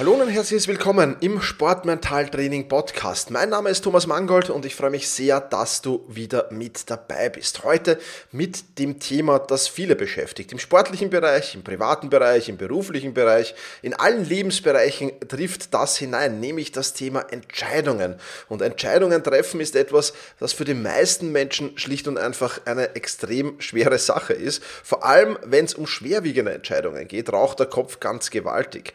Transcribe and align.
Hallo 0.00 0.14
und 0.14 0.30
herzlich 0.30 0.66
willkommen 0.66 1.16
im 1.20 1.42
Sportmentaltraining 1.42 2.68
Podcast. 2.68 3.30
Mein 3.30 3.50
Name 3.50 3.68
ist 3.68 3.82
Thomas 3.82 4.06
Mangold 4.06 4.48
und 4.48 4.64
ich 4.64 4.74
freue 4.74 4.88
mich 4.88 5.06
sehr, 5.06 5.42
dass 5.42 5.82
du 5.82 6.06
wieder 6.08 6.48
mit 6.50 6.88
dabei 6.88 7.28
bist. 7.28 7.64
Heute 7.64 7.98
mit 8.32 8.78
dem 8.78 8.98
Thema, 8.98 9.38
das 9.38 9.68
viele 9.68 9.96
beschäftigt. 9.96 10.52
Im 10.52 10.58
sportlichen 10.58 11.10
Bereich, 11.10 11.54
im 11.54 11.62
privaten 11.62 12.08
Bereich, 12.08 12.48
im 12.48 12.56
beruflichen 12.56 13.12
Bereich, 13.12 13.54
in 13.82 13.92
allen 13.92 14.24
Lebensbereichen 14.24 15.12
trifft 15.28 15.74
das 15.74 15.98
hinein, 15.98 16.40
nämlich 16.40 16.72
das 16.72 16.94
Thema 16.94 17.26
Entscheidungen. 17.30 18.14
Und 18.48 18.62
Entscheidungen 18.62 19.22
treffen 19.22 19.60
ist 19.60 19.76
etwas, 19.76 20.14
das 20.38 20.54
für 20.54 20.64
die 20.64 20.72
meisten 20.72 21.30
Menschen 21.30 21.76
schlicht 21.76 22.08
und 22.08 22.16
einfach 22.16 22.62
eine 22.64 22.94
extrem 22.94 23.60
schwere 23.60 23.98
Sache 23.98 24.32
ist. 24.32 24.64
Vor 24.64 25.04
allem, 25.04 25.36
wenn 25.44 25.66
es 25.66 25.74
um 25.74 25.86
schwerwiegende 25.86 26.54
Entscheidungen 26.54 27.06
geht, 27.06 27.30
raucht 27.30 27.58
der 27.58 27.66
Kopf 27.66 28.00
ganz 28.00 28.30
gewaltig. 28.30 28.94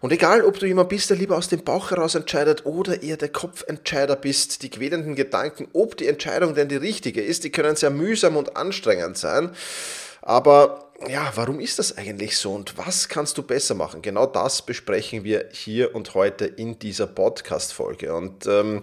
Und 0.00 0.12
egal, 0.12 0.44
ob 0.44 0.58
du 0.58 0.66
jemand 0.66 0.88
bist, 0.88 1.10
der 1.10 1.16
lieber 1.16 1.36
aus 1.36 1.48
dem 1.48 1.64
Bauch 1.64 1.90
heraus 1.90 2.14
entscheidet 2.14 2.66
oder 2.66 3.02
eher 3.02 3.16
der 3.16 3.30
Kopfentscheider 3.30 4.16
bist, 4.16 4.62
die 4.62 4.70
quälenden 4.70 5.16
Gedanken, 5.16 5.68
ob 5.72 5.96
die 5.96 6.06
Entscheidung 6.06 6.54
denn 6.54 6.68
die 6.68 6.76
richtige 6.76 7.20
ist, 7.20 7.44
die 7.44 7.50
können 7.50 7.76
sehr 7.76 7.90
mühsam 7.90 8.36
und 8.36 8.56
anstrengend 8.56 9.18
sein. 9.18 9.50
Aber 10.22 10.92
ja, 11.08 11.32
warum 11.34 11.60
ist 11.60 11.78
das 11.78 11.96
eigentlich 11.96 12.36
so 12.36 12.52
und 12.52 12.76
was 12.76 13.08
kannst 13.08 13.38
du 13.38 13.42
besser 13.42 13.74
machen? 13.74 14.02
Genau 14.02 14.26
das 14.26 14.62
besprechen 14.62 15.24
wir 15.24 15.48
hier 15.52 15.94
und 15.94 16.14
heute 16.14 16.44
in 16.46 16.78
dieser 16.78 17.06
Podcast-Folge. 17.06 18.14
Und 18.14 18.46
ähm, 18.46 18.82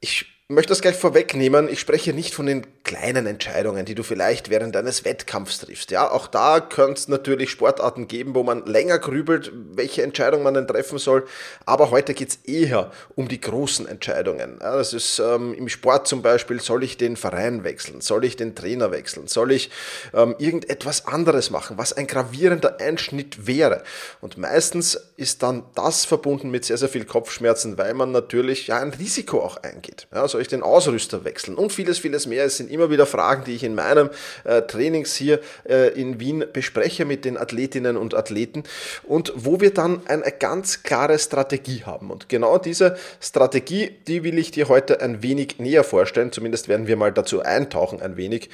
ich 0.00 0.37
möchte 0.50 0.70
das 0.70 0.80
gleich 0.80 0.96
vorwegnehmen. 0.96 1.68
Ich 1.68 1.78
spreche 1.78 2.14
nicht 2.14 2.32
von 2.32 2.46
den 2.46 2.66
kleinen 2.82 3.26
Entscheidungen, 3.26 3.84
die 3.84 3.94
du 3.94 4.02
vielleicht 4.02 4.48
während 4.48 4.74
eines 4.76 5.04
Wettkampfs 5.04 5.58
triffst. 5.58 5.90
Ja, 5.90 6.10
auch 6.10 6.26
da 6.26 6.60
könnte 6.60 6.94
es 6.94 7.06
natürlich 7.06 7.50
Sportarten 7.50 8.08
geben, 8.08 8.34
wo 8.34 8.42
man 8.42 8.64
länger 8.64 8.98
grübelt, 8.98 9.52
welche 9.54 10.02
Entscheidung 10.02 10.42
man 10.42 10.54
denn 10.54 10.66
treffen 10.66 10.96
soll. 10.96 11.26
Aber 11.66 11.90
heute 11.90 12.14
geht 12.14 12.30
es 12.30 12.36
eher 12.46 12.90
um 13.14 13.28
die 13.28 13.42
großen 13.42 13.86
Entscheidungen. 13.86 14.56
Ja, 14.62 14.74
das 14.74 14.94
ist 14.94 15.18
ähm, 15.18 15.52
im 15.52 15.68
Sport 15.68 16.08
zum 16.08 16.22
Beispiel, 16.22 16.62
soll 16.62 16.82
ich 16.82 16.96
den 16.96 17.18
Verein 17.18 17.62
wechseln? 17.62 18.00
Soll 18.00 18.24
ich 18.24 18.36
den 18.36 18.54
Trainer 18.54 18.90
wechseln? 18.90 19.26
Soll 19.26 19.52
ich 19.52 19.70
ähm, 20.14 20.34
irgendetwas 20.38 21.06
anderes 21.06 21.50
machen, 21.50 21.76
was 21.76 21.92
ein 21.92 22.06
gravierender 22.06 22.80
Einschnitt 22.80 23.46
wäre? 23.46 23.82
Und 24.22 24.38
meistens 24.38 24.98
ist 25.18 25.42
dann 25.42 25.64
das 25.74 26.06
verbunden 26.06 26.50
mit 26.50 26.64
sehr, 26.64 26.78
sehr 26.78 26.88
viel 26.88 27.04
Kopfschmerzen, 27.04 27.76
weil 27.76 27.92
man 27.92 28.12
natürlich 28.12 28.68
ja 28.68 28.78
ein 28.78 28.94
Risiko 28.94 29.42
auch 29.42 29.58
eingeht. 29.58 30.08
Ja, 30.14 30.26
soll 30.38 30.42
ich 30.42 30.48
den 30.48 30.62
Ausrüster 30.62 31.24
wechseln? 31.24 31.56
Und 31.56 31.72
vieles, 31.72 31.98
vieles 31.98 32.26
mehr. 32.26 32.44
Es 32.44 32.58
sind 32.58 32.70
immer 32.70 32.90
wieder 32.90 33.06
Fragen, 33.06 33.42
die 33.44 33.56
ich 33.56 33.64
in 33.64 33.74
meinem 33.74 34.08
äh, 34.44 34.62
Trainings 34.62 35.16
hier 35.16 35.40
äh, 35.68 35.88
in 36.00 36.20
Wien 36.20 36.44
bespreche 36.52 37.04
mit 37.04 37.24
den 37.24 37.36
Athletinnen 37.36 37.96
und 37.96 38.14
Athleten 38.14 38.62
und 39.02 39.32
wo 39.34 39.60
wir 39.60 39.74
dann 39.74 40.06
eine 40.06 40.30
ganz 40.30 40.84
klare 40.84 41.18
Strategie 41.18 41.82
haben. 41.84 42.12
Und 42.12 42.28
genau 42.28 42.58
diese 42.58 42.96
Strategie, 43.20 43.90
die 44.06 44.22
will 44.22 44.38
ich 44.38 44.52
dir 44.52 44.68
heute 44.68 45.00
ein 45.00 45.24
wenig 45.24 45.58
näher 45.58 45.82
vorstellen. 45.82 46.30
Zumindest 46.30 46.68
werden 46.68 46.86
wir 46.86 46.96
mal 46.96 47.12
dazu 47.12 47.42
eintauchen 47.42 48.00
ein 48.00 48.16
wenig. 48.16 48.48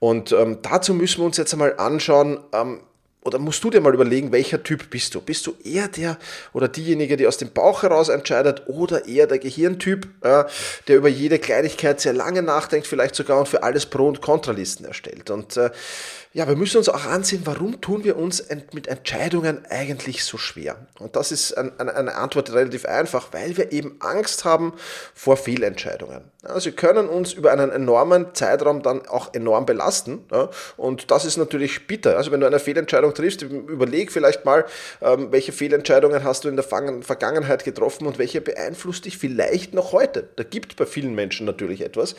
Und 0.00 0.32
ähm, 0.32 0.58
dazu 0.62 0.92
müssen 0.92 1.20
wir 1.20 1.26
uns 1.26 1.36
jetzt 1.36 1.52
einmal 1.52 1.74
anschauen, 1.76 2.40
ähm, 2.52 2.80
oder 3.24 3.38
musst 3.38 3.62
du 3.64 3.70
dir 3.70 3.80
mal 3.80 3.92
überlegen, 3.92 4.32
welcher 4.32 4.62
Typ 4.62 4.90
bist 4.90 5.14
du? 5.14 5.20
Bist 5.20 5.46
du 5.46 5.54
eher 5.64 5.88
der 5.88 6.18
oder 6.52 6.68
diejenige, 6.68 7.16
die 7.16 7.26
aus 7.26 7.36
dem 7.36 7.50
Bauch 7.50 7.82
heraus 7.82 8.08
entscheidet 8.08 8.62
oder 8.66 9.06
eher 9.06 9.26
der 9.26 9.38
Gehirntyp, 9.38 10.08
äh, 10.22 10.44
der 10.86 10.96
über 10.96 11.08
jede 11.08 11.38
Kleinigkeit 11.38 12.00
sehr 12.00 12.12
lange 12.12 12.42
nachdenkt, 12.42 12.86
vielleicht 12.86 13.14
sogar 13.14 13.38
und 13.38 13.48
für 13.48 13.62
alles 13.62 13.86
Pro- 13.86 14.08
und 14.08 14.22
Kontralisten 14.22 14.86
erstellt? 14.86 15.30
Und 15.30 15.56
äh, 15.56 15.70
ja, 16.34 16.46
wir 16.46 16.56
müssen 16.56 16.76
uns 16.76 16.88
auch 16.90 17.06
ansehen, 17.06 17.42
warum 17.46 17.80
tun 17.80 18.04
wir 18.04 18.16
uns 18.16 18.44
mit 18.72 18.86
Entscheidungen 18.86 19.64
eigentlich 19.70 20.24
so 20.24 20.36
schwer? 20.36 20.76
Und 20.98 21.16
das 21.16 21.32
ist 21.32 21.54
eine 21.54 22.14
Antwort 22.14 22.52
relativ 22.52 22.84
einfach, 22.84 23.28
weil 23.32 23.56
wir 23.56 23.72
eben 23.72 23.96
Angst 24.00 24.44
haben 24.44 24.74
vor 25.14 25.38
Fehlentscheidungen. 25.38 26.30
Also 26.42 26.66
wir 26.66 26.76
können 26.76 27.08
uns 27.08 27.32
über 27.32 27.50
einen 27.50 27.70
enormen 27.70 28.34
Zeitraum 28.34 28.82
dann 28.82 29.08
auch 29.08 29.32
enorm 29.32 29.64
belasten. 29.64 30.26
Und 30.76 31.10
das 31.10 31.24
ist 31.24 31.38
natürlich 31.38 31.86
bitter. 31.86 32.16
Also 32.16 32.30
wenn 32.30 32.40
du 32.40 32.46
eine 32.46 32.60
Fehlentscheidung 32.60 33.07
triffst, 33.14 33.42
überleg 33.42 34.12
vielleicht 34.12 34.44
mal, 34.44 34.64
ähm, 35.00 35.28
welche 35.30 35.52
Fehlentscheidungen 35.52 36.24
hast 36.24 36.44
du 36.44 36.48
in 36.48 36.56
der 36.56 36.64
Vergangenheit 36.64 37.64
getroffen 37.64 38.06
und 38.06 38.18
welche 38.18 38.40
beeinflusst 38.40 39.04
dich 39.04 39.18
vielleicht 39.18 39.74
noch 39.74 39.92
heute. 39.92 40.28
Da 40.36 40.44
gibt 40.44 40.76
bei 40.76 40.86
vielen 40.86 41.14
Menschen 41.14 41.46
natürlich 41.46 41.80
etwas. 41.80 42.14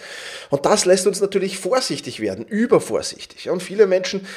Und 0.50 0.66
das 0.66 0.85
lässt 0.85 1.07
uns 1.07 1.22
natürlich 1.22 1.57
vorsichtig 1.57 2.19
werden, 2.19 2.45
übervorsichtig. 2.45 3.50
Und 3.50 3.63
viele 3.63 3.88
Menschen 3.88 4.27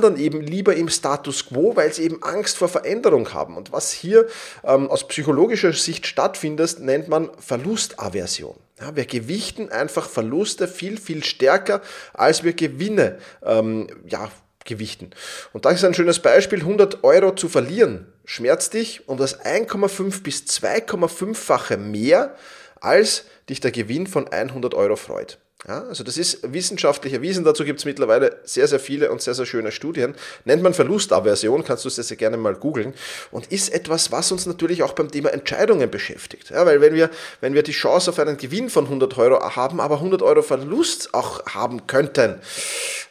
dann 0.00 0.16
eben 0.16 0.40
lieber 0.40 0.74
im 0.74 0.88
Status 0.88 1.46
quo, 1.46 1.76
weil 1.76 1.92
sie 1.92 2.04
eben 2.04 2.22
Angst 2.22 2.58
vor 2.58 2.68
Veränderung 2.68 3.32
haben. 3.32 3.56
Und 3.56 3.72
was 3.72 3.92
hier 3.92 4.26
ähm, 4.64 4.90
aus 4.90 5.06
psychologischer 5.08 5.72
Sicht 5.72 6.06
stattfindet, 6.06 6.80
nennt 6.80 7.08
man 7.08 7.30
Verlustaversion. 7.38 8.56
Ja, 8.80 8.94
wir 8.94 9.06
gewichten 9.06 9.70
einfach 9.70 10.08
Verluste 10.08 10.68
viel, 10.68 10.98
viel 10.98 11.24
stärker, 11.24 11.82
als 12.14 12.44
wir 12.44 12.52
Gewinne 12.52 13.18
ähm, 13.44 13.88
ja, 14.06 14.30
gewichten. 14.68 15.10
Und 15.52 15.64
das 15.64 15.74
ist 15.74 15.84
ein 15.84 15.94
schönes 15.94 16.20
Beispiel, 16.20 16.60
100 16.60 17.02
Euro 17.02 17.34
zu 17.34 17.48
verlieren, 17.48 18.06
schmerzt 18.24 18.74
dich 18.74 19.08
um 19.08 19.18
das 19.18 19.40
1,5 19.40 20.22
bis 20.22 20.44
2,5-fache 20.44 21.76
mehr, 21.76 22.36
als 22.80 23.24
dich 23.48 23.58
der 23.58 23.72
Gewinn 23.72 24.06
von 24.06 24.28
100 24.28 24.74
Euro 24.74 24.94
freut. 24.94 25.38
Ja, 25.66 25.82
also 25.88 26.04
das 26.04 26.16
ist 26.16 26.52
wissenschaftlich 26.52 27.12
erwiesen, 27.14 27.42
dazu 27.42 27.64
gibt 27.64 27.80
es 27.80 27.84
mittlerweile 27.84 28.36
sehr, 28.44 28.68
sehr 28.68 28.78
viele 28.78 29.10
und 29.10 29.20
sehr, 29.20 29.34
sehr 29.34 29.44
schöne 29.44 29.72
Studien. 29.72 30.14
Nennt 30.44 30.62
man 30.62 30.72
Verlustaversion, 30.72 31.64
kannst 31.64 31.84
du 31.84 31.88
sehr, 31.88 32.04
sehr 32.04 32.16
gerne 32.16 32.36
mal 32.36 32.54
googeln 32.54 32.94
und 33.32 33.50
ist 33.50 33.74
etwas, 33.74 34.12
was 34.12 34.30
uns 34.30 34.46
natürlich 34.46 34.84
auch 34.84 34.92
beim 34.92 35.10
Thema 35.10 35.32
Entscheidungen 35.32 35.90
beschäftigt. 35.90 36.50
Ja, 36.50 36.64
weil 36.64 36.80
wenn 36.80 36.94
wir, 36.94 37.10
wenn 37.40 37.54
wir 37.54 37.64
die 37.64 37.72
Chance 37.72 38.10
auf 38.10 38.20
einen 38.20 38.36
Gewinn 38.36 38.70
von 38.70 38.84
100 38.84 39.18
Euro 39.18 39.56
haben, 39.56 39.80
aber 39.80 39.96
100 39.96 40.22
Euro 40.22 40.42
Verlust 40.42 41.12
auch 41.12 41.44
haben 41.46 41.88
könnten, 41.88 42.40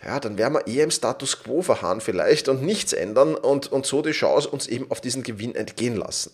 ja, 0.06 0.20
dann 0.20 0.38
wären 0.38 0.54
wir 0.54 0.68
eher 0.68 0.84
im 0.84 0.92
Status 0.92 1.44
quo 1.44 1.62
verharren 1.62 2.02
vielleicht 2.02 2.50
und 2.50 2.62
nichts 2.62 2.94
ändern 2.94 3.36
und, 3.36 3.72
und 3.72 3.86
so 3.86 4.02
die 4.02 4.12
Chance 4.12 4.50
uns 4.50 4.68
eben 4.68 4.90
auf 4.90 5.02
diesen 5.02 5.24
Gewinn 5.24 5.56
entgehen 5.56 5.96
lassen. 5.96 6.32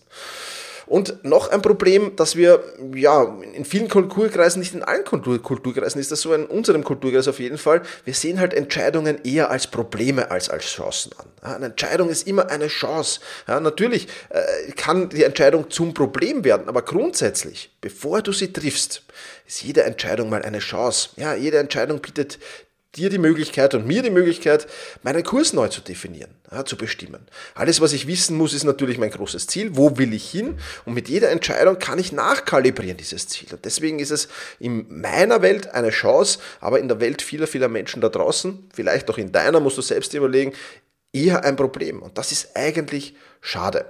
Und 0.86 1.24
noch 1.24 1.48
ein 1.48 1.62
Problem, 1.62 2.14
dass 2.16 2.36
wir 2.36 2.62
ja 2.94 3.34
in 3.54 3.64
vielen 3.64 3.88
Kulturkreisen, 3.88 4.60
nicht 4.60 4.74
in 4.74 4.82
allen 4.82 5.04
Kulturkreisen 5.04 6.00
ist 6.00 6.12
das 6.12 6.20
so, 6.20 6.34
in 6.34 6.44
unserem 6.46 6.84
Kulturkreis 6.84 7.26
auf 7.28 7.40
jeden 7.40 7.58
Fall, 7.58 7.82
wir 8.04 8.14
sehen 8.14 8.38
halt 8.38 8.52
Entscheidungen 8.52 9.18
eher 9.24 9.50
als 9.50 9.66
Probleme 9.66 10.30
als 10.30 10.50
als 10.50 10.64
Chancen 10.64 11.12
an. 11.16 11.26
Ja, 11.42 11.56
eine 11.56 11.66
Entscheidung 11.66 12.10
ist 12.10 12.26
immer 12.26 12.50
eine 12.50 12.68
Chance. 12.68 13.20
Ja, 13.48 13.60
natürlich 13.60 14.08
äh, 14.28 14.72
kann 14.72 15.08
die 15.08 15.24
Entscheidung 15.24 15.70
zum 15.70 15.94
Problem 15.94 16.44
werden, 16.44 16.68
aber 16.68 16.82
grundsätzlich, 16.82 17.70
bevor 17.80 18.20
du 18.20 18.32
sie 18.32 18.52
triffst, 18.52 19.02
ist 19.46 19.62
jede 19.62 19.84
Entscheidung 19.84 20.28
mal 20.30 20.42
eine 20.42 20.58
Chance. 20.58 21.10
Ja, 21.16 21.34
jede 21.34 21.58
Entscheidung 21.58 22.00
bietet 22.00 22.38
dir 22.96 23.10
die 23.10 23.18
Möglichkeit 23.18 23.74
und 23.74 23.86
mir 23.86 24.02
die 24.02 24.10
Möglichkeit, 24.10 24.66
meinen 25.02 25.22
Kurs 25.22 25.52
neu 25.52 25.68
zu 25.68 25.80
definieren, 25.80 26.30
ja, 26.50 26.64
zu 26.64 26.76
bestimmen. 26.76 27.26
Alles, 27.54 27.80
was 27.80 27.92
ich 27.92 28.06
wissen 28.06 28.36
muss, 28.36 28.54
ist 28.54 28.64
natürlich 28.64 28.98
mein 28.98 29.10
großes 29.10 29.46
Ziel. 29.46 29.76
Wo 29.76 29.98
will 29.98 30.12
ich 30.12 30.30
hin? 30.30 30.58
Und 30.84 30.94
mit 30.94 31.08
jeder 31.08 31.30
Entscheidung 31.30 31.78
kann 31.78 31.98
ich 31.98 32.12
nachkalibrieren, 32.12 32.96
dieses 32.96 33.28
Ziel. 33.28 33.48
Und 33.52 33.64
deswegen 33.64 33.98
ist 33.98 34.10
es 34.10 34.28
in 34.58 34.86
meiner 34.88 35.42
Welt 35.42 35.68
eine 35.74 35.90
Chance, 35.90 36.38
aber 36.60 36.78
in 36.78 36.88
der 36.88 37.00
Welt 37.00 37.22
vieler, 37.22 37.46
vieler 37.46 37.68
Menschen 37.68 38.00
da 38.00 38.08
draußen, 38.08 38.68
vielleicht 38.72 39.10
auch 39.10 39.18
in 39.18 39.32
deiner, 39.32 39.60
musst 39.60 39.78
du 39.78 39.82
selbst 39.82 40.14
überlegen, 40.14 40.52
eher 41.12 41.44
ein 41.44 41.56
Problem. 41.56 42.02
Und 42.02 42.18
das 42.18 42.32
ist 42.32 42.56
eigentlich 42.56 43.14
schade. 43.40 43.86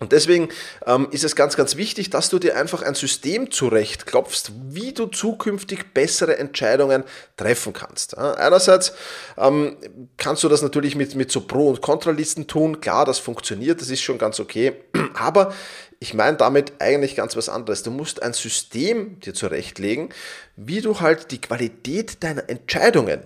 Und 0.00 0.12
deswegen 0.12 0.48
ähm, 0.86 1.08
ist 1.10 1.24
es 1.24 1.36
ganz, 1.36 1.56
ganz 1.56 1.76
wichtig, 1.76 2.08
dass 2.08 2.30
du 2.30 2.38
dir 2.38 2.56
einfach 2.56 2.80
ein 2.80 2.94
System 2.94 3.50
zurechtklopfst, 3.50 4.50
wie 4.70 4.92
du 4.92 5.06
zukünftig 5.06 5.92
bessere 5.92 6.38
Entscheidungen 6.38 7.04
treffen 7.36 7.74
kannst. 7.74 8.14
Ja, 8.16 8.32
einerseits 8.32 8.94
ähm, 9.36 9.76
kannst 10.16 10.42
du 10.42 10.48
das 10.48 10.62
natürlich 10.62 10.96
mit, 10.96 11.14
mit 11.14 11.30
so 11.30 11.42
Pro- 11.42 11.68
und 11.68 11.82
Kontralisten 11.82 12.46
tun. 12.46 12.80
Klar, 12.80 13.04
das 13.04 13.18
funktioniert, 13.18 13.82
das 13.82 13.90
ist 13.90 14.00
schon 14.00 14.16
ganz 14.16 14.40
okay. 14.40 14.72
Aber 15.14 15.52
ich 15.98 16.14
meine 16.14 16.38
damit 16.38 16.72
eigentlich 16.78 17.14
ganz 17.14 17.36
was 17.36 17.50
anderes. 17.50 17.82
Du 17.82 17.90
musst 17.90 18.22
ein 18.22 18.32
System 18.32 19.20
dir 19.20 19.34
zurechtlegen, 19.34 20.08
wie 20.56 20.80
du 20.80 21.00
halt 21.00 21.30
die 21.30 21.42
Qualität 21.42 22.24
deiner 22.24 22.48
Entscheidungen 22.48 23.20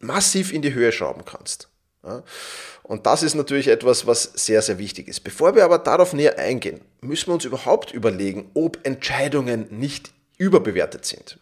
massiv 0.00 0.52
in 0.52 0.62
die 0.62 0.74
Höhe 0.74 0.90
schrauben 0.90 1.24
kannst. 1.24 1.67
Und 2.82 3.06
das 3.06 3.22
ist 3.22 3.34
natürlich 3.34 3.68
etwas, 3.68 4.06
was 4.06 4.22
sehr, 4.22 4.62
sehr 4.62 4.78
wichtig 4.78 5.08
ist. 5.08 5.20
Bevor 5.20 5.54
wir 5.54 5.64
aber 5.64 5.78
darauf 5.78 6.12
näher 6.12 6.38
eingehen, 6.38 6.80
müssen 7.00 7.28
wir 7.28 7.34
uns 7.34 7.44
überhaupt 7.44 7.92
überlegen, 7.92 8.50
ob 8.54 8.78
Entscheidungen 8.86 9.66
nicht 9.70 10.10
überbewertet 10.38 11.04
sind. 11.04 11.38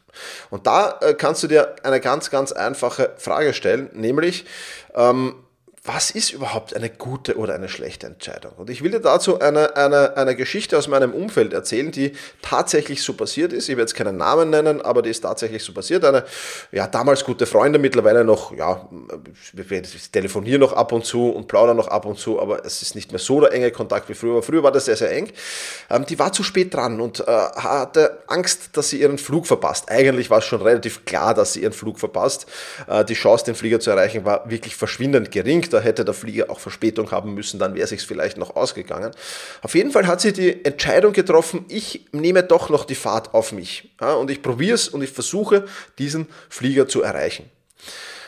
Und 0.51 0.67
da 0.67 0.99
äh, 1.03 1.15
kannst 1.15 1.43
du 1.43 1.47
dir 1.47 1.77
eine 1.85 2.01
ganz, 2.01 2.31
ganz 2.31 2.53
einfache 2.53 3.15
Frage 3.19 3.53
stellen, 3.53 3.91
nämlich, 3.93 4.47
ähm, 4.95 5.35
was 5.87 6.11
ist 6.11 6.31
überhaupt 6.33 6.75
eine 6.75 6.91
gute 6.91 7.37
oder 7.37 7.55
eine 7.55 7.69
schlechte 7.69 8.07
Entscheidung? 8.07 8.53
Und 8.57 8.71
ich 8.71 8.83
will 8.83 8.91
dir 8.91 9.01
dazu 9.01 9.41
eine, 9.41 9.77
eine, 9.77 10.17
eine 10.17 10.35
Geschichte 10.35 10.77
aus 10.77 10.89
meinem 10.89 11.13
Umfeld 11.13 11.53
erzählen, 11.53 11.91
die 11.93 12.13
tatsächlich 12.43 13.03
so 13.03 13.15
passiert 13.15 13.53
ist. 13.53 13.69
Ich 13.69 13.77
werde 13.77 13.83
jetzt 13.83 13.95
keinen 13.95 14.17
Namen 14.17 14.51
nennen, 14.51 14.83
aber 14.83 15.03
die 15.03 15.11
ist 15.11 15.21
tatsächlich 15.21 15.63
so 15.63 15.73
passiert. 15.73 16.05
Eine, 16.05 16.25
ja, 16.73 16.87
damals 16.87 17.25
gute 17.25 17.47
Freunde, 17.47 17.79
mittlerweile 17.79 18.25
noch, 18.25 18.53
ja, 18.53 18.89
wir 19.53 19.83
telefonieren 20.13 20.61
noch 20.61 20.73
ab 20.73 20.93
und 20.93 21.05
zu 21.05 21.31
und 21.31 21.47
plaudern 21.49 21.77
noch 21.77 21.89
ab 21.89 22.05
und 22.07 22.19
zu, 22.19 22.41
aber 22.41 22.65
es 22.65 22.83
ist 22.83 22.95
nicht 22.95 23.13
mehr 23.13 23.19
so 23.19 23.41
der 23.41 23.53
enge 23.53 23.71
Kontakt 23.71 24.09
wie 24.09 24.15
früher. 24.15 24.43
Früher 24.43 24.63
war 24.63 24.73
das 24.73 24.87
sehr, 24.87 24.97
sehr 24.97 25.13
eng. 25.13 25.31
Ähm, 25.91 26.07
die 26.07 26.19
war 26.19 26.33
zu 26.33 26.43
spät 26.43 26.75
dran 26.75 27.01
und 27.01 27.21
äh, 27.21 27.25
hatte 27.27 28.19
Angst, 28.27 28.71
dass 28.77 28.91
sie 28.91 29.01
ihren 29.01 29.19
Flug 29.19 29.47
verpasst. 29.47 29.91
Eigentlich 29.91 30.31
war 30.31 30.39
es 30.39 30.45
schon 30.45 30.63
relativ 30.63 31.05
klar, 31.05 31.35
dass 31.35 31.53
sie 31.53 31.63
ihren 31.63 31.73
Flug 31.73 31.99
verpasst. 31.99 32.47
Äh, 32.87 33.05
die 33.05 33.15
Chance, 33.15 33.45
den 33.45 33.55
Flieger 33.55 33.81
zu 33.81 33.91
erreichen, 33.91 34.25
war 34.25 34.49
wirklich 34.51 34.75
verschwindend 34.77 35.31
gering 35.31 35.63
da 35.77 35.83
hätte 35.83 36.07
der 36.07 36.15
Flieger 36.15 36.49
auch 36.49 36.59
Verspätung 36.59 37.11
haben 37.11 37.35
müssen, 37.35 37.59
dann 37.59 37.75
wäre 37.75 37.95
es 37.95 38.05
vielleicht 38.05 38.39
noch 38.39 38.57
ausgegangen. 38.57 39.13
Auf 39.61 39.75
jeden 39.75 39.91
Fall 39.91 40.07
hat 40.07 40.23
sie 40.23 40.33
die 40.33 40.65
Entscheidung 40.65 41.13
getroffen, 41.13 41.67
ich 41.69 42.07
nehme 42.13 42.43
doch 42.43 42.71
noch 42.71 42.87
die 42.87 42.95
Fahrt 42.95 43.35
auf 43.35 43.53
mich. 43.53 43.91
Ja, 44.01 44.15
und 44.15 44.31
ich 44.31 44.41
probiere 44.43 44.75
es 44.75 44.89
und 44.89 45.03
ich 45.03 45.11
versuche, 45.11 45.67
diesen 45.99 46.29
Flieger 46.49 46.89
zu 46.89 47.03
erreichen. 47.03 47.51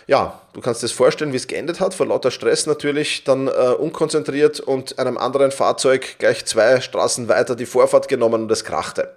Ja, 0.06 0.42
du 0.52 0.60
kannst 0.60 0.82
dir 0.82 0.88
vorstellen, 0.88 1.32
wie 1.32 1.36
es 1.36 1.46
geendet 1.46 1.80
hat, 1.80 1.94
vor 1.94 2.06
lauter 2.06 2.30
Stress 2.30 2.66
natürlich, 2.66 3.24
dann 3.24 3.48
äh, 3.48 3.50
unkonzentriert 3.50 4.60
und 4.60 4.98
einem 4.98 5.16
anderen 5.16 5.50
Fahrzeug 5.50 6.16
gleich 6.18 6.44
zwei 6.44 6.80
Straßen 6.80 7.28
weiter 7.28 7.56
die 7.56 7.66
Vorfahrt 7.66 8.08
genommen 8.08 8.42
und 8.42 8.52
es 8.52 8.64
krachte. 8.64 9.16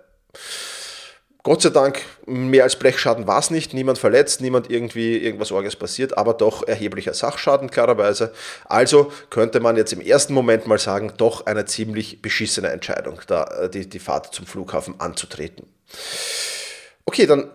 Gott 1.43 1.63
sei 1.63 1.69
Dank, 1.69 1.99
mehr 2.27 2.63
als 2.63 2.75
Blechschaden 2.75 3.25
war 3.25 3.39
es 3.39 3.49
nicht, 3.49 3.73
niemand 3.73 3.97
verletzt, 3.97 4.41
niemand 4.41 4.69
irgendwie 4.69 5.17
irgendwas 5.17 5.51
Orges 5.51 5.75
passiert, 5.75 6.15
aber 6.15 6.35
doch 6.35 6.67
erheblicher 6.67 7.15
Sachschaden 7.15 7.71
klarerweise. 7.71 8.31
Also 8.65 9.11
könnte 9.31 9.59
man 9.59 9.75
jetzt 9.75 9.91
im 9.91 10.01
ersten 10.01 10.35
Moment 10.35 10.67
mal 10.67 10.77
sagen, 10.77 11.13
doch 11.17 11.47
eine 11.47 11.65
ziemlich 11.65 12.21
beschissene 12.21 12.69
Entscheidung, 12.69 13.21
da 13.25 13.45
äh, 13.45 13.69
die, 13.69 13.89
die 13.89 13.97
Fahrt 13.97 14.35
zum 14.35 14.45
Flughafen 14.45 14.99
anzutreten. 14.99 15.65
Okay, 17.05 17.25
dann 17.25 17.49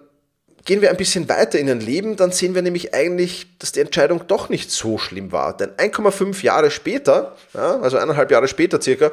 Gehen 0.67 0.83
wir 0.83 0.91
ein 0.91 0.97
bisschen 0.97 1.29
weiter 1.29 1.61
in 1.61 1.71
ein 1.71 1.81
Leben, 1.81 2.17
dann 2.17 2.33
sehen 2.33 2.57
wir 2.57 2.61
nämlich 2.61 2.93
eigentlich, 2.93 3.47
dass 3.61 3.71
die 3.71 3.81
Entscheidung 3.81 4.27
doch 4.27 4.49
nicht 4.49 4.73
so 4.73 4.99
schlimm 4.99 5.31
war. 5.31 5.57
Denn 5.57 5.71
1,5 5.71 6.43
Jahre 6.43 6.73
später, 6.73 7.37
ja, 7.55 7.79
also 7.79 7.99
eineinhalb 7.99 8.33
Jahre 8.33 8.49
später 8.49 8.83
circa, 8.83 9.13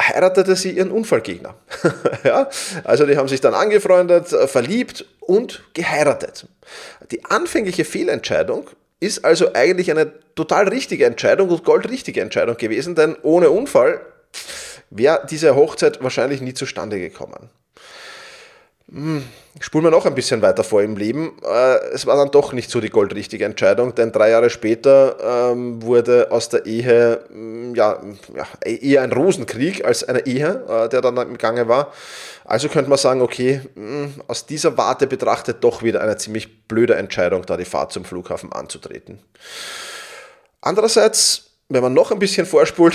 heiratete 0.00 0.56
sie 0.56 0.70
ihren 0.70 0.90
Unfallgegner. 0.90 1.56
ja, 2.24 2.48
also 2.84 3.04
die 3.04 3.18
haben 3.18 3.28
sich 3.28 3.42
dann 3.42 3.52
angefreundet, 3.52 4.32
äh, 4.32 4.48
verliebt 4.48 5.04
und 5.20 5.62
geheiratet. 5.74 6.46
Die 7.10 7.22
anfängliche 7.26 7.84
Fehlentscheidung 7.84 8.70
ist 8.98 9.26
also 9.26 9.52
eigentlich 9.52 9.90
eine 9.90 10.10
total 10.34 10.68
richtige 10.68 11.04
Entscheidung 11.04 11.50
und 11.50 11.64
goldrichtige 11.64 12.22
Entscheidung 12.22 12.56
gewesen, 12.56 12.94
denn 12.94 13.14
ohne 13.22 13.50
Unfall 13.50 14.00
wäre 14.88 15.26
diese 15.28 15.54
Hochzeit 15.54 16.02
wahrscheinlich 16.02 16.40
nie 16.40 16.54
zustande 16.54 16.98
gekommen. 16.98 17.50
Hm, 18.92 19.24
spulen 19.60 19.84
wir 19.84 19.90
noch 19.90 20.04
ein 20.04 20.14
bisschen 20.14 20.42
weiter 20.42 20.62
vor 20.62 20.82
im 20.82 20.96
Leben. 20.96 21.32
Äh, 21.42 21.76
es 21.94 22.04
war 22.06 22.16
dann 22.16 22.30
doch 22.30 22.52
nicht 22.52 22.70
so 22.70 22.80
die 22.80 22.90
goldrichtige 22.90 23.46
Entscheidung, 23.46 23.94
denn 23.94 24.12
drei 24.12 24.30
Jahre 24.30 24.50
später 24.50 25.52
ähm, 25.52 25.82
wurde 25.82 26.30
aus 26.30 26.50
der 26.50 26.66
Ehe 26.66 27.24
hm, 27.28 27.74
ja, 27.74 27.98
eher 28.62 29.02
ein 29.02 29.12
Rosenkrieg 29.12 29.84
als 29.84 30.04
eine 30.04 30.26
Ehe, 30.26 30.64
äh, 30.68 30.88
der 30.90 31.00
dann 31.00 31.16
im 31.16 31.38
Gange 31.38 31.66
war. 31.66 31.92
Also 32.44 32.68
könnte 32.68 32.90
man 32.90 32.98
sagen, 32.98 33.22
okay, 33.22 33.62
hm, 33.74 34.20
aus 34.26 34.44
dieser 34.44 34.76
Warte 34.76 35.06
betrachtet 35.06 35.64
doch 35.64 35.82
wieder 35.82 36.02
eine 36.02 36.16
ziemlich 36.18 36.68
blöde 36.68 36.96
Entscheidung, 36.96 37.46
da 37.46 37.56
die 37.56 37.64
Fahrt 37.64 37.90
zum 37.90 38.04
Flughafen 38.04 38.52
anzutreten. 38.52 39.18
Andererseits 40.60 41.53
wenn 41.74 41.82
man 41.82 41.92
noch 41.92 42.12
ein 42.12 42.18
bisschen 42.18 42.46
vorspult, 42.46 42.94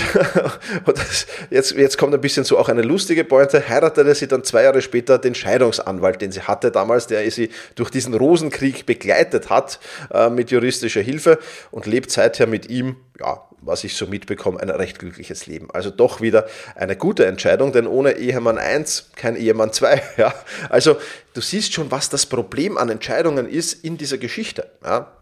jetzt, 1.50 1.72
jetzt 1.72 1.98
kommt 1.98 2.14
ein 2.14 2.20
bisschen 2.20 2.44
so 2.44 2.58
auch 2.58 2.68
eine 2.68 2.82
lustige 2.82 3.24
Pointe, 3.24 3.68
heiratete 3.68 4.14
sie 4.14 4.26
dann 4.26 4.42
zwei 4.42 4.64
Jahre 4.64 4.82
später 4.82 5.18
den 5.18 5.34
Scheidungsanwalt, 5.34 6.20
den 6.20 6.32
sie 6.32 6.42
hatte 6.42 6.70
damals, 6.70 7.06
der 7.06 7.30
sie 7.30 7.50
durch 7.74 7.90
diesen 7.90 8.14
Rosenkrieg 8.14 8.86
begleitet 8.86 9.50
hat 9.50 9.78
äh, 10.12 10.30
mit 10.30 10.50
juristischer 10.50 11.02
Hilfe 11.02 11.38
und 11.70 11.86
lebt 11.86 12.10
seither 12.10 12.46
mit 12.46 12.68
ihm, 12.70 12.96
ja, 13.20 13.42
was 13.62 13.84
ich 13.84 13.96
so 13.96 14.06
mitbekomme, 14.06 14.60
ein 14.60 14.70
recht 14.70 14.98
glückliches 14.98 15.46
Leben. 15.46 15.70
Also 15.70 15.90
doch 15.90 16.20
wieder 16.20 16.46
eine 16.74 16.96
gute 16.96 17.26
Entscheidung, 17.26 17.72
denn 17.72 17.86
ohne 17.86 18.12
Ehemann 18.12 18.58
1 18.58 19.10
kein 19.16 19.36
Ehemann 19.36 19.72
2. 19.72 20.02
Ja? 20.16 20.34
Also 20.68 20.96
du 21.34 21.40
siehst 21.40 21.72
schon, 21.72 21.90
was 21.90 22.08
das 22.08 22.26
Problem 22.26 22.76
an 22.76 22.88
Entscheidungen 22.88 23.48
ist 23.48 23.84
in 23.84 23.96
dieser 23.96 24.18
Geschichte. 24.18 24.70
Ja? 24.82 25.12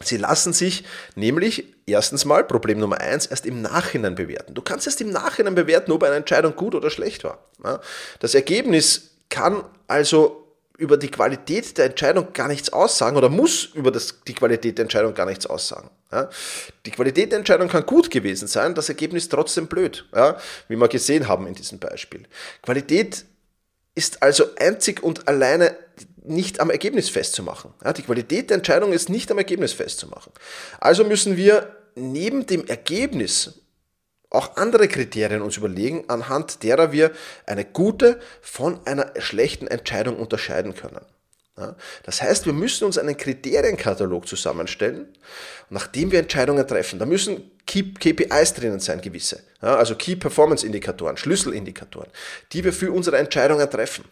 Sie 0.00 0.16
lassen 0.16 0.52
sich 0.52 0.84
nämlich 1.14 1.72
erstens 1.86 2.24
mal, 2.24 2.44
Problem 2.44 2.78
Nummer 2.78 3.00
eins, 3.00 3.26
erst 3.26 3.46
im 3.46 3.62
Nachhinein 3.62 4.14
bewerten. 4.16 4.54
Du 4.54 4.62
kannst 4.62 4.86
erst 4.86 5.00
im 5.00 5.10
Nachhinein 5.10 5.54
bewerten, 5.54 5.92
ob 5.92 6.02
eine 6.02 6.16
Entscheidung 6.16 6.56
gut 6.56 6.74
oder 6.74 6.90
schlecht 6.90 7.24
war. 7.24 7.38
Das 8.18 8.34
Ergebnis 8.34 9.10
kann 9.28 9.64
also 9.86 10.40
über 10.76 10.96
die 10.96 11.10
Qualität 11.10 11.78
der 11.78 11.86
Entscheidung 11.86 12.32
gar 12.32 12.48
nichts 12.48 12.72
aussagen 12.72 13.16
oder 13.16 13.28
muss 13.28 13.66
über 13.66 13.92
das, 13.92 14.20
die 14.26 14.34
Qualität 14.34 14.78
der 14.78 14.84
Entscheidung 14.84 15.14
gar 15.14 15.26
nichts 15.26 15.46
aussagen. 15.46 15.88
Die 16.84 16.90
Qualität 16.90 17.30
der 17.30 17.38
Entscheidung 17.38 17.68
kann 17.68 17.86
gut 17.86 18.10
gewesen 18.10 18.48
sein, 18.48 18.74
das 18.74 18.88
Ergebnis 18.88 19.28
trotzdem 19.28 19.68
blöd, 19.68 20.04
wie 20.68 20.76
wir 20.76 20.88
gesehen 20.88 21.28
haben 21.28 21.46
in 21.46 21.54
diesem 21.54 21.78
Beispiel. 21.78 22.24
Qualität 22.62 23.24
ist 23.94 24.22
also 24.24 24.44
einzig 24.58 25.02
und 25.04 25.28
alleine 25.28 25.76
nicht 26.24 26.60
am 26.60 26.70
Ergebnis 26.70 27.08
festzumachen. 27.08 27.72
Die 27.96 28.02
Qualität 28.02 28.50
der 28.50 28.56
Entscheidung 28.56 28.92
ist 28.92 29.08
nicht 29.08 29.30
am 29.30 29.38
Ergebnis 29.38 29.72
festzumachen. 29.72 30.32
Also 30.80 31.04
müssen 31.04 31.36
wir 31.36 31.76
neben 31.94 32.46
dem 32.46 32.66
Ergebnis 32.66 33.60
auch 34.30 34.56
andere 34.56 34.88
Kriterien 34.88 35.42
uns 35.42 35.56
überlegen, 35.56 36.04
anhand 36.08 36.64
derer 36.64 36.90
wir 36.90 37.12
eine 37.46 37.64
gute 37.64 38.18
von 38.40 38.84
einer 38.84 39.12
schlechten 39.20 39.68
Entscheidung 39.68 40.16
unterscheiden 40.16 40.74
können. 40.74 41.04
Das 42.02 42.20
heißt, 42.20 42.46
wir 42.46 42.52
müssen 42.52 42.84
uns 42.84 42.98
einen 42.98 43.16
Kriterienkatalog 43.16 44.26
zusammenstellen, 44.26 45.06
nachdem 45.70 46.10
wir 46.10 46.18
Entscheidungen 46.18 46.66
treffen. 46.66 46.98
Da 46.98 47.06
müssen 47.06 47.52
KPIs 47.66 48.54
drinnen 48.54 48.80
sein, 48.80 49.00
gewisse. 49.00 49.44
Also 49.60 49.94
Key 49.94 50.16
Performance 50.16 50.66
Indikatoren, 50.66 51.16
Schlüsselindikatoren, 51.16 52.10
die 52.52 52.64
wir 52.64 52.72
für 52.72 52.90
unsere 52.90 53.18
Entscheidungen 53.18 53.70
treffen. 53.70 54.04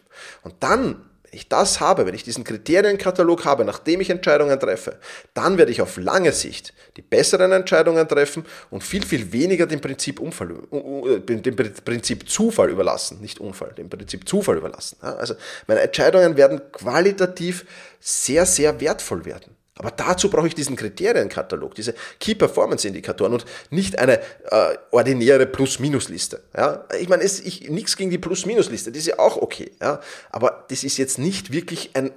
Und 0.43 0.55
dann 0.61 1.09
ich 1.33 1.49
das 1.49 1.79
habe, 1.79 2.05
wenn 2.05 2.15
ich 2.15 2.23
diesen 2.23 2.43
Kriterienkatalog 2.43 3.45
habe, 3.45 3.65
nachdem 3.65 4.01
ich 4.01 4.09
Entscheidungen 4.09 4.59
treffe, 4.59 4.99
dann 5.33 5.57
werde 5.57 5.71
ich 5.71 5.81
auf 5.81 5.97
lange 5.97 6.31
Sicht 6.31 6.73
die 6.97 7.01
besseren 7.01 7.51
Entscheidungen 7.51 8.07
treffen 8.07 8.45
und 8.69 8.83
viel, 8.83 9.05
viel 9.05 9.31
weniger 9.31 9.65
dem 9.65 9.81
Prinzip, 9.81 10.19
Unfall, 10.19 10.55
dem 10.71 11.55
Prinzip 11.55 12.29
Zufall 12.29 12.69
überlassen. 12.69 13.19
Nicht 13.21 13.39
Unfall, 13.39 13.73
dem 13.73 13.89
Prinzip 13.89 14.27
Zufall 14.27 14.57
überlassen. 14.57 14.97
Also 15.01 15.35
meine 15.67 15.81
Entscheidungen 15.81 16.37
werden 16.37 16.61
qualitativ 16.71 17.65
sehr, 17.99 18.45
sehr 18.45 18.79
wertvoll 18.79 19.25
werden. 19.25 19.55
Aber 19.75 19.89
dazu 19.91 20.29
brauche 20.29 20.47
ich 20.47 20.55
diesen 20.55 20.75
Kriterienkatalog, 20.75 21.73
diese 21.73 21.95
Key 22.19 22.35
Performance 22.35 22.87
Indikatoren 22.87 23.33
und 23.33 23.45
nicht 23.71 23.97
eine 23.97 24.19
äh, 24.19 24.77
ordinäre 24.91 25.47
Plus-Minus-Liste. 25.47 26.43
Ja? 26.55 26.85
Ich 26.99 27.09
meine, 27.09 27.23
es, 27.23 27.39
ich, 27.39 27.69
nichts 27.69 27.97
gegen 27.97 28.11
die 28.11 28.19
Plus-Minus-Liste, 28.19 28.91
die 28.91 28.99
ist 28.99 29.07
ja 29.07 29.17
auch 29.17 29.37
okay. 29.37 29.71
Ja? 29.81 29.99
Aber 30.29 30.65
das 30.69 30.83
ist 30.83 30.97
jetzt 30.97 31.17
nicht 31.17 31.51
wirklich 31.51 31.91
ein 31.95 32.11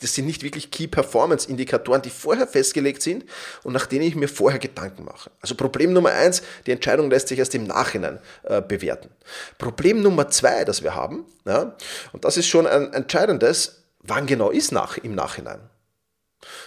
das 0.00 0.14
sind 0.14 0.24
nicht 0.24 0.42
wirklich 0.42 0.70
Key 0.70 0.86
Performance 0.86 1.48
Indikatoren, 1.48 2.00
die 2.00 2.08
vorher 2.08 2.46
festgelegt 2.46 3.02
sind 3.02 3.24
und 3.64 3.74
nach 3.74 3.84
denen 3.84 4.04
ich 4.04 4.14
mir 4.14 4.28
vorher 4.28 4.58
Gedanken 4.58 5.04
mache. 5.04 5.30
Also 5.42 5.54
Problem 5.54 5.92
Nummer 5.92 6.10
eins, 6.10 6.42
die 6.66 6.72
Entscheidung 6.72 7.10
lässt 7.10 7.28
sich 7.28 7.38
erst 7.38 7.54
im 7.54 7.64
Nachhinein 7.64 8.18
äh, 8.44 8.62
bewerten. 8.62 9.10
Problem 9.58 10.00
Nummer 10.00 10.30
zwei, 10.30 10.64
das 10.64 10.82
wir 10.82 10.94
haben, 10.94 11.26
ja, 11.44 11.76
und 12.12 12.24
das 12.24 12.38
ist 12.38 12.46
schon 12.46 12.66
ein 12.66 12.94
entscheidendes, 12.94 13.82
wann 14.00 14.26
genau 14.26 14.50
ist 14.50 14.72
nach, 14.72 14.96
im 14.96 15.14
Nachhinein? 15.14 15.60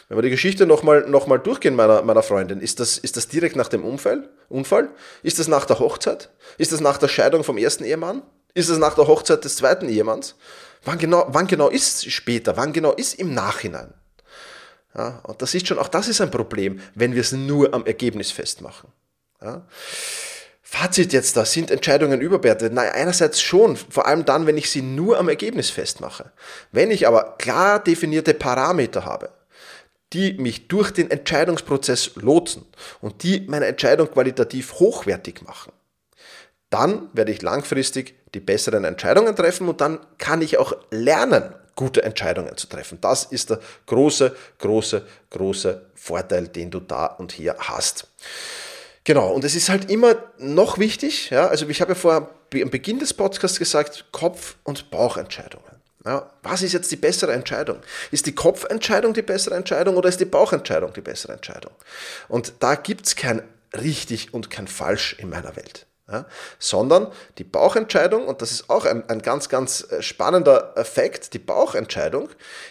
Wenn 0.10 0.18
wir 0.18 0.22
die 0.22 0.30
Geschichte 0.30 0.66
nochmal 0.66 1.08
noch 1.08 1.28
mal 1.28 1.38
durchgehen 1.38 1.76
meiner, 1.76 2.02
meiner 2.02 2.24
Freundin, 2.24 2.62
ist 2.62 2.80
das, 2.80 2.98
ist 2.98 3.18
das 3.18 3.28
direkt 3.28 3.56
nach 3.56 3.68
dem 3.68 3.84
Unfall? 3.84 4.30
Unfall? 4.50 4.90
Ist 5.24 5.40
das 5.40 5.48
nach 5.48 5.66
der 5.66 5.80
Hochzeit? 5.80 6.30
Ist 6.58 6.72
das 6.72 6.82
nach 6.82 6.98
der 6.98 7.08
Scheidung 7.08 7.44
vom 7.44 7.58
ersten 7.58 7.84
Ehemann? 7.84 8.22
Ist 8.54 8.70
es 8.70 8.78
nach 8.78 8.96
der 8.96 9.08
Hochzeit 9.08 9.44
des 9.44 9.58
zweiten 9.58 9.88
Ehemanns? 9.88 10.36
Wann 10.84 10.98
genau, 10.98 11.26
wann 11.30 11.48
genau 11.48 11.70
ist 11.70 12.06
es 12.06 12.14
später? 12.14 12.58
Wann 12.58 12.74
genau 12.74 12.94
ist 12.94 13.16
im 13.16 13.34
Nachhinein? 13.34 13.94
Ja, 14.96 15.20
und 15.28 15.42
das 15.42 15.54
ist 15.54 15.68
schon, 15.68 15.78
auch 15.80 15.90
das 15.90 16.08
ist 16.08 16.22
ein 16.22 16.32
Problem, 16.32 16.80
wenn 16.96 17.14
wir 17.14 17.22
es 17.22 17.32
nur 17.32 17.74
am 17.74 17.86
Ergebnis 17.86 18.32
festmachen. 18.32 18.90
Ja. 19.42 19.68
Fazit 20.70 21.14
jetzt 21.14 21.38
da, 21.38 21.46
sind 21.46 21.72
Entscheidungen 21.72 22.20
überbewertet? 22.20 22.74
Nein, 22.74 22.90
einerseits 22.92 23.42
schon, 23.42 23.78
vor 23.78 24.06
allem 24.06 24.26
dann, 24.26 24.48
wenn 24.48 24.58
ich 24.58 24.70
sie 24.70 24.82
nur 24.82 25.18
am 25.18 25.30
Ergebnis 25.30 25.70
festmache. 25.70 26.32
Wenn 26.72 26.92
ich 26.92 27.08
aber 27.08 27.36
klar 27.38 27.82
definierte 27.82 28.34
Parameter 28.34 29.06
habe, 29.06 29.30
die 30.14 30.34
mich 30.34 30.68
durch 30.68 30.92
den 30.92 31.12
Entscheidungsprozess 31.12 32.16
lotsen 32.16 32.66
und 33.02 33.24
die 33.24 33.42
meine 33.48 33.66
Entscheidung 33.66 34.10
qualitativ 34.10 34.74
hochwertig 34.74 35.42
machen, 35.42 35.74
dann 36.70 37.10
werde 37.14 37.32
ich 37.32 37.42
langfristig 37.42 38.16
die 38.34 38.40
besseren 38.40 38.84
Entscheidungen 38.84 39.36
treffen 39.36 39.70
und 39.70 39.82
dann 39.82 40.00
kann 40.18 40.42
ich 40.42 40.58
auch 40.58 40.74
lernen, 40.92 41.54
gute 41.76 42.04
Entscheidungen 42.04 42.58
zu 42.58 42.68
treffen. 42.68 43.00
Das 43.00 43.24
ist 43.26 43.52
der 43.52 43.60
große, 43.86 44.36
große, 44.58 45.06
große 45.30 45.90
Vorteil, 45.96 46.48
den 46.48 46.72
du 46.72 46.80
da 46.80 47.06
und 47.06 47.32
hier 47.32 47.56
hast. 47.60 48.08
Genau, 49.04 49.32
und 49.32 49.46
es 49.46 49.56
ist 49.56 49.70
halt 49.70 49.90
immer 49.90 50.16
noch 50.38 50.80
wichtig, 50.80 51.30
ja, 51.30 51.48
also 51.48 51.68
ich 51.70 51.80
habe 51.80 51.94
ja 51.94 51.96
vorher 51.96 52.30
am 52.62 52.70
Beginn 52.70 53.00
des 53.00 53.14
Podcasts 53.14 53.58
gesagt, 53.58 54.06
Kopf- 54.12 54.58
und 54.64 54.92
Bauchentscheidungen. 54.92 55.77
Ja, 56.06 56.30
was 56.44 56.62
ist 56.62 56.74
jetzt 56.74 56.92
die 56.92 56.96
bessere 56.96 57.34
Entscheidung? 57.34 57.80
Ist 58.12 58.26
die 58.26 58.36
Kopfentscheidung 58.36 59.14
die 59.14 59.22
bessere 59.22 59.56
Entscheidung 59.56 59.98
oder 59.98 60.10
ist 60.10 60.20
die 60.20 60.26
Bauchentscheidung 60.26 60.94
die 60.94 61.02
bessere 61.02 61.34
Entscheidung? 61.34 61.74
Und 62.28 62.54
da 62.60 62.76
gibt 62.76 63.08
es 63.08 63.16
kein 63.16 63.42
richtig 63.76 64.34
und 64.34 64.50
kein 64.50 64.68
falsch 64.68 65.16
in 65.20 65.30
meiner 65.30 65.56
Welt. 65.56 65.86
Ja, 66.10 66.26
sondern 66.58 67.12
die 67.38 67.44
Bauchentscheidung, 67.44 68.28
und 68.28 68.42
das 68.42 68.52
ist 68.52 68.70
auch 68.70 68.86
ein, 68.86 69.10
ein 69.10 69.22
ganz, 69.22 69.50
ganz 69.50 69.86
äh, 69.92 70.02
spannender 70.02 70.72
Effekt, 70.78 71.34
die 71.34 71.40
Bauchentscheidung 71.40 72.30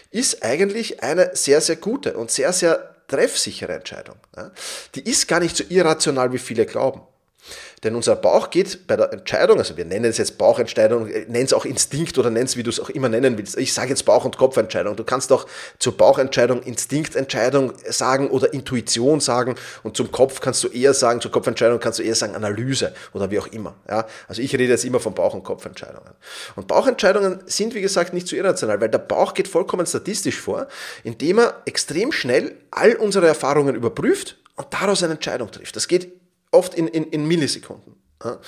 ist 0.09 0.41
eigentlich 0.41 1.03
eine 1.03 1.35
sehr, 1.35 1.61
sehr 1.61 1.75
gute 1.75 2.17
und 2.17 2.31
sehr, 2.31 2.51
sehr 2.51 2.95
treffsichere 3.07 3.73
Entscheidung. 3.73 4.15
Ja. 4.35 4.49
Die 4.95 5.07
ist 5.07 5.27
gar 5.27 5.39
nicht 5.39 5.55
so 5.55 5.63
irrational, 5.69 6.33
wie 6.33 6.39
viele 6.39 6.65
glauben. 6.65 7.01
Denn 7.83 7.95
unser 7.95 8.15
Bauch 8.15 8.49
geht 8.49 8.87
bei 8.87 8.95
der 8.95 9.13
Entscheidung, 9.13 9.59
also 9.59 9.77
wir 9.77 9.85
nennen 9.85 10.05
es 10.05 10.17
jetzt 10.17 10.37
Bauchentscheidung, 10.37 11.07
äh, 11.07 11.25
nennen 11.27 11.45
es 11.45 11.53
auch 11.53 11.65
Instinkt 11.65 12.17
oder 12.17 12.29
nennen 12.29 12.45
es, 12.45 12.57
wie 12.57 12.63
du 12.63 12.69
es 12.69 12.79
auch 12.79 12.89
immer 12.89 13.07
nennen 13.07 13.37
willst. 13.37 13.57
Ich 13.57 13.73
sage 13.73 13.89
jetzt 13.89 14.03
Bauch- 14.05 14.25
und 14.25 14.37
Kopfentscheidung. 14.37 14.95
Du 14.95 15.03
kannst 15.03 15.31
auch 15.31 15.45
zur 15.77 15.95
Bauchentscheidung 15.95 16.63
Instinktentscheidung 16.63 17.73
sagen 17.87 18.29
oder 18.29 18.51
Intuition 18.53 19.19
sagen 19.19 19.55
und 19.83 19.95
zum 19.95 20.11
Kopf 20.11 20.41
kannst 20.41 20.63
du 20.63 20.69
eher 20.69 20.93
sagen, 20.93 21.21
zur 21.21 21.31
Kopfentscheidung 21.31 21.79
kannst 21.79 21.99
du 21.99 22.03
eher 22.03 22.15
sagen 22.15 22.35
Analyse 22.35 22.93
oder 23.13 23.29
wie 23.29 23.39
auch 23.39 23.47
immer. 23.47 23.75
Ja? 23.87 24.07
Also 24.27 24.41
ich 24.41 24.53
rede 24.53 24.65
jetzt 24.65 24.85
immer 24.85 24.99
von 24.99 25.13
Bauch- 25.13 25.35
und 25.35 25.43
Kopfentscheidungen. 25.43 26.11
Und 26.55 26.67
Bauchentscheidungen 26.67 27.41
sind, 27.45 27.75
wie 27.75 27.81
gesagt, 27.81 28.13
nicht 28.13 28.27
so 28.27 28.35
irrational, 28.35 28.81
weil 28.81 28.89
der 28.89 28.97
Bauch 28.97 29.33
geht 29.33 29.47
vollkommen 29.47 29.85
statistisch 29.85 30.39
vor, 30.39 30.67
indem 31.03 31.39
er 31.39 31.61
extrem 31.65 32.11
schnell 32.11 32.55
all 32.71 32.95
unsere 32.95 33.27
Erfahrungen 33.27 33.75
überprüft 33.75 34.37
und 34.55 34.67
daraus 34.71 35.03
eine 35.03 35.13
Entscheidung 35.13 35.51
trifft. 35.51 35.75
Das 35.75 35.87
geht 35.87 36.11
oft 36.51 36.73
in, 36.73 36.87
in, 36.87 37.05
in 37.05 37.27
Millisekunden. 37.27 37.95
Ja. 38.23 38.39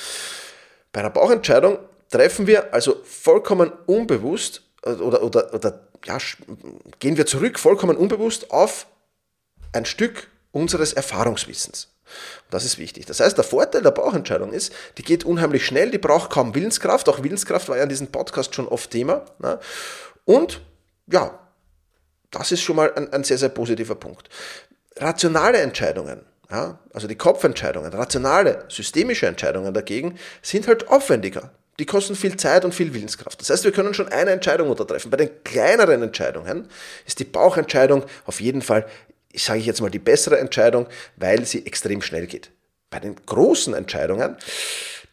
Bei 0.91 1.01
einer 1.01 1.10
Bauchentscheidung 1.10 1.79
treffen 2.10 2.48
wir 2.48 2.74
also 2.74 3.01
vollkommen 3.03 3.72
unbewusst 3.86 4.63
äh, 4.84 4.91
oder, 4.91 5.24
oder, 5.24 5.53
oder 5.53 5.88
ja, 6.06 6.18
gehen 7.00 7.18
wir 7.18 7.25
zurück 7.25 7.60
vollkommen 7.60 7.98
unbewusst 7.98 8.51
auf 8.51 8.88
ein 9.74 9.86
Stück 9.86 10.27
unseres 10.51 10.94
Erfahrungswissens. 10.94 11.89
das 12.50 12.65
ist 12.65 12.79
wichtig. 12.79 13.06
Das 13.06 13.20
heißt, 13.20 13.38
der 13.38 13.44
Vorteil 13.44 13.84
der 13.84 13.91
Bauchentscheidung 13.91 14.51
ist, 14.51 14.74
die 14.98 15.03
geht 15.03 15.24
unheimlich 15.24 15.65
schnell, 15.65 15.91
die 15.91 15.98
braucht 15.98 16.32
kaum 16.32 16.56
Willenskraft. 16.56 17.08
Auch 17.10 17.22
Willenskraft 17.22 17.70
war 17.70 17.77
ja 17.77 17.84
in 17.84 17.89
diesem 17.89 18.08
Podcast 18.08 18.56
schon 18.56 18.68
oft 18.68 18.89
Thema. 18.89 19.25
Ne? 19.39 19.60
Und 20.25 20.62
ja, 21.12 21.38
das 22.32 22.51
ist 22.51 22.62
schon 22.62 22.77
mal 22.77 22.94
ein, 22.94 23.12
ein 23.13 23.24
sehr, 23.24 23.38
sehr 23.38 23.50
positiver 23.50 23.96
Punkt. 23.96 24.29
Rationale 24.98 25.60
Entscheidungen 25.60 26.25
ja, 26.51 26.79
also 26.94 27.08
die 27.08 27.15
Kopfentscheidungen, 27.15 27.94
rationale, 27.94 28.65
systemische 28.70 29.27
Entscheidungen 29.27 29.74
dagegen 29.74 30.18
sind 30.41 30.68
halt 30.68 30.88
aufwendiger. 30.89 31.51
Die 31.77 31.86
kosten 31.86 32.15
viel 32.15 32.36
Zeit 32.36 32.65
und 32.65 32.75
viel 32.75 32.94
Willenskraft. 32.94 33.39
Das 33.39 33.50
heißt, 33.50 33.63
wir 33.63 33.72
können 33.72 33.94
schon 33.94 34.10
eine 34.10 34.32
Entscheidung 34.32 34.70
untertreffen. 34.70 35.12
Bei 35.12 35.18
den 35.18 35.44
kleineren 35.44 36.01
Entscheidungen 36.01 36.68
ist 37.06 37.20
die 37.20 37.24
Bauchentscheidung 37.24 38.03
auf 38.25 38.41
jeden 38.41 38.62
Fall, 38.62 38.86
ich 39.32 39.44
sage 39.44 39.60
jetzt 39.60 39.79
mal, 39.79 39.91
die 39.91 40.00
bessere 40.00 40.39
Entscheidung, 40.39 40.88
weil 41.15 41.46
sie 41.46 41.65
extrem 41.65 42.01
schnell 42.01 42.27
geht. 42.27 42.51
Bei 42.89 43.00
den 43.00 43.15
großen 43.25 43.74
Entscheidungen 43.74 44.36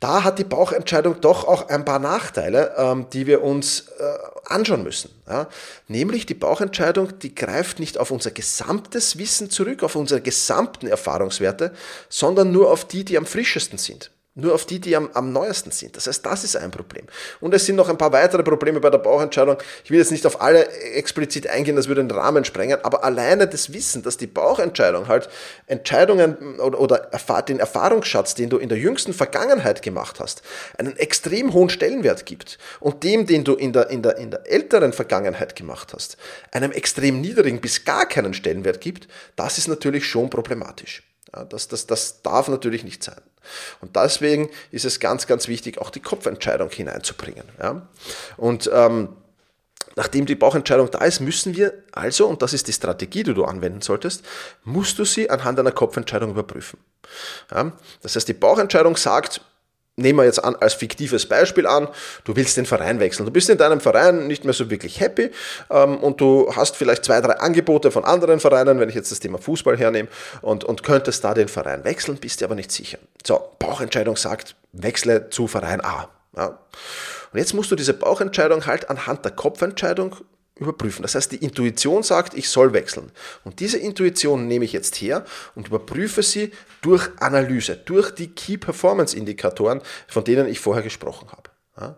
da 0.00 0.24
hat 0.24 0.38
die 0.38 0.44
Bauchentscheidung 0.44 1.20
doch 1.20 1.46
auch 1.46 1.68
ein 1.68 1.84
paar 1.84 1.98
Nachteile, 1.98 2.74
ähm, 2.76 3.06
die 3.12 3.26
wir 3.26 3.42
uns 3.42 3.86
äh, 3.98 4.52
anschauen 4.52 4.82
müssen. 4.82 5.10
Ja? 5.28 5.48
Nämlich 5.88 6.26
die 6.26 6.34
Bauchentscheidung, 6.34 7.18
die 7.18 7.34
greift 7.34 7.80
nicht 7.80 7.98
auf 7.98 8.10
unser 8.10 8.30
gesamtes 8.30 9.18
Wissen 9.18 9.50
zurück, 9.50 9.82
auf 9.82 9.96
unsere 9.96 10.20
gesamten 10.20 10.86
Erfahrungswerte, 10.86 11.72
sondern 12.08 12.52
nur 12.52 12.70
auf 12.70 12.84
die, 12.84 13.04
die 13.04 13.16
am 13.16 13.26
frischesten 13.26 13.78
sind 13.78 14.10
nur 14.36 14.54
auf 14.54 14.66
die, 14.66 14.78
die 14.78 14.94
am, 14.94 15.10
am 15.14 15.32
neuesten 15.32 15.70
sind. 15.70 15.96
Das 15.96 16.06
heißt, 16.06 16.24
das 16.24 16.44
ist 16.44 16.56
ein 16.56 16.70
Problem. 16.70 17.06
Und 17.40 17.54
es 17.54 17.64
sind 17.64 17.74
noch 17.74 17.88
ein 17.88 17.96
paar 17.96 18.12
weitere 18.12 18.42
Probleme 18.42 18.80
bei 18.80 18.90
der 18.90 18.98
Bauchentscheidung. 18.98 19.56
Ich 19.82 19.90
will 19.90 19.98
jetzt 19.98 20.12
nicht 20.12 20.26
auf 20.26 20.42
alle 20.42 20.68
explizit 20.68 21.48
eingehen, 21.48 21.74
das 21.74 21.88
würde 21.88 22.04
den 22.04 22.10
Rahmen 22.10 22.44
sprengen, 22.44 22.78
aber 22.82 23.02
alleine 23.02 23.48
das 23.48 23.72
Wissen, 23.72 24.02
dass 24.02 24.18
die 24.18 24.26
Bauchentscheidung 24.26 25.08
halt 25.08 25.30
Entscheidungen 25.66 26.58
oder, 26.58 26.78
oder 26.78 27.10
den 27.48 27.58
Erfahrungsschatz, 27.58 28.34
den 28.34 28.50
du 28.50 28.58
in 28.58 28.68
der 28.68 28.78
jüngsten 28.78 29.14
Vergangenheit 29.14 29.80
gemacht 29.80 30.20
hast, 30.20 30.42
einen 30.76 30.96
extrem 30.96 31.54
hohen 31.54 31.70
Stellenwert 31.70 32.26
gibt 32.26 32.58
und 32.78 33.02
dem, 33.04 33.26
den 33.26 33.42
du 33.44 33.54
in 33.54 33.72
der, 33.72 33.88
in 33.88 34.02
der, 34.02 34.18
in 34.18 34.30
der 34.30 34.46
älteren 34.46 34.92
Vergangenheit 34.92 35.56
gemacht 35.56 35.94
hast, 35.94 36.18
einem 36.52 36.72
extrem 36.72 37.22
niedrigen 37.22 37.60
bis 37.60 37.84
gar 37.84 38.06
keinen 38.06 38.34
Stellenwert 38.34 38.82
gibt, 38.82 39.08
das 39.34 39.56
ist 39.56 39.68
natürlich 39.68 40.04
schon 40.04 40.28
problematisch. 40.28 41.02
Ja, 41.34 41.44
das, 41.44 41.68
das, 41.68 41.86
das 41.86 42.22
darf 42.22 42.48
natürlich 42.48 42.84
nicht 42.84 43.02
sein. 43.02 43.20
Und 43.80 43.96
deswegen 43.96 44.50
ist 44.70 44.84
es 44.84 45.00
ganz, 45.00 45.26
ganz 45.26 45.48
wichtig, 45.48 45.78
auch 45.78 45.90
die 45.90 46.00
Kopfentscheidung 46.00 46.70
hineinzubringen. 46.70 47.44
Ja? 47.60 47.86
Und 48.36 48.70
ähm, 48.72 49.10
nachdem 49.94 50.26
die 50.26 50.34
Bauchentscheidung 50.34 50.90
da 50.90 51.04
ist, 51.04 51.20
müssen 51.20 51.56
wir 51.56 51.72
also, 51.92 52.26
und 52.26 52.42
das 52.42 52.52
ist 52.52 52.68
die 52.68 52.72
Strategie, 52.72 53.22
die 53.22 53.34
du 53.34 53.44
anwenden 53.44 53.82
solltest, 53.82 54.24
musst 54.64 54.98
du 54.98 55.04
sie 55.04 55.30
anhand 55.30 55.58
einer 55.58 55.72
Kopfentscheidung 55.72 56.30
überprüfen. 56.30 56.78
Ja? 57.50 57.72
Das 58.02 58.16
heißt, 58.16 58.28
die 58.28 58.34
Bauchentscheidung 58.34 58.96
sagt, 58.96 59.40
nehmen 59.96 60.18
wir 60.18 60.24
jetzt 60.24 60.42
an, 60.42 60.54
als 60.56 60.74
fiktives 60.74 61.26
Beispiel 61.26 61.66
an, 61.66 61.88
du 62.24 62.36
willst 62.36 62.56
den 62.56 62.66
Verein 62.66 63.00
wechseln. 63.00 63.26
Du 63.26 63.32
bist 63.32 63.48
in 63.48 63.58
deinem 63.58 63.80
Verein 63.80 64.26
nicht 64.26 64.44
mehr 64.44 64.54
so 64.54 64.70
wirklich 64.70 65.00
happy 65.00 65.30
ähm, 65.70 65.98
und 65.98 66.20
du 66.20 66.52
hast 66.54 66.76
vielleicht 66.76 67.04
zwei, 67.04 67.20
drei 67.20 67.34
Angebote 67.34 67.90
von 67.90 68.04
anderen 68.04 68.38
Vereinen, 68.38 68.78
wenn 68.78 68.88
ich 68.88 68.94
jetzt 68.94 69.10
das 69.10 69.20
Thema 69.20 69.38
Fußball 69.38 69.76
hernehme, 69.76 70.08
und, 70.42 70.64
und 70.64 70.82
könntest 70.82 71.24
da 71.24 71.34
den 71.34 71.48
Verein 71.48 71.84
wechseln, 71.84 72.18
bist 72.18 72.40
dir 72.40 72.44
aber 72.44 72.54
nicht 72.54 72.70
sicher. 72.70 72.98
So, 73.26 73.40
Bauchentscheidung 73.58 74.16
sagt, 74.16 74.54
wechsle 74.72 75.30
zu 75.30 75.46
Verein 75.46 75.80
A. 75.82 76.08
Ja. 76.36 76.58
Und 77.32 77.38
jetzt 77.38 77.54
musst 77.54 77.70
du 77.70 77.76
diese 77.76 77.94
Bauchentscheidung 77.94 78.66
halt 78.66 78.90
anhand 78.90 79.24
der 79.24 79.32
Kopfentscheidung 79.32 80.16
überprüfen. 80.58 81.02
Das 81.02 81.14
heißt, 81.14 81.32
die 81.32 81.44
Intuition 81.44 82.02
sagt, 82.02 82.34
ich 82.34 82.48
soll 82.48 82.72
wechseln. 82.72 83.10
Und 83.44 83.60
diese 83.60 83.78
Intuition 83.78 84.48
nehme 84.48 84.64
ich 84.64 84.72
jetzt 84.72 84.96
her 84.96 85.24
und 85.54 85.68
überprüfe 85.68 86.22
sie 86.22 86.52
durch 86.80 87.08
Analyse, 87.18 87.76
durch 87.76 88.10
die 88.10 88.28
Key 88.28 88.56
Performance 88.56 89.16
Indikatoren, 89.16 89.82
von 90.08 90.24
denen 90.24 90.48
ich 90.48 90.60
vorher 90.60 90.82
gesprochen 90.82 91.28
habe. 91.30 91.50
Ja? 91.78 91.96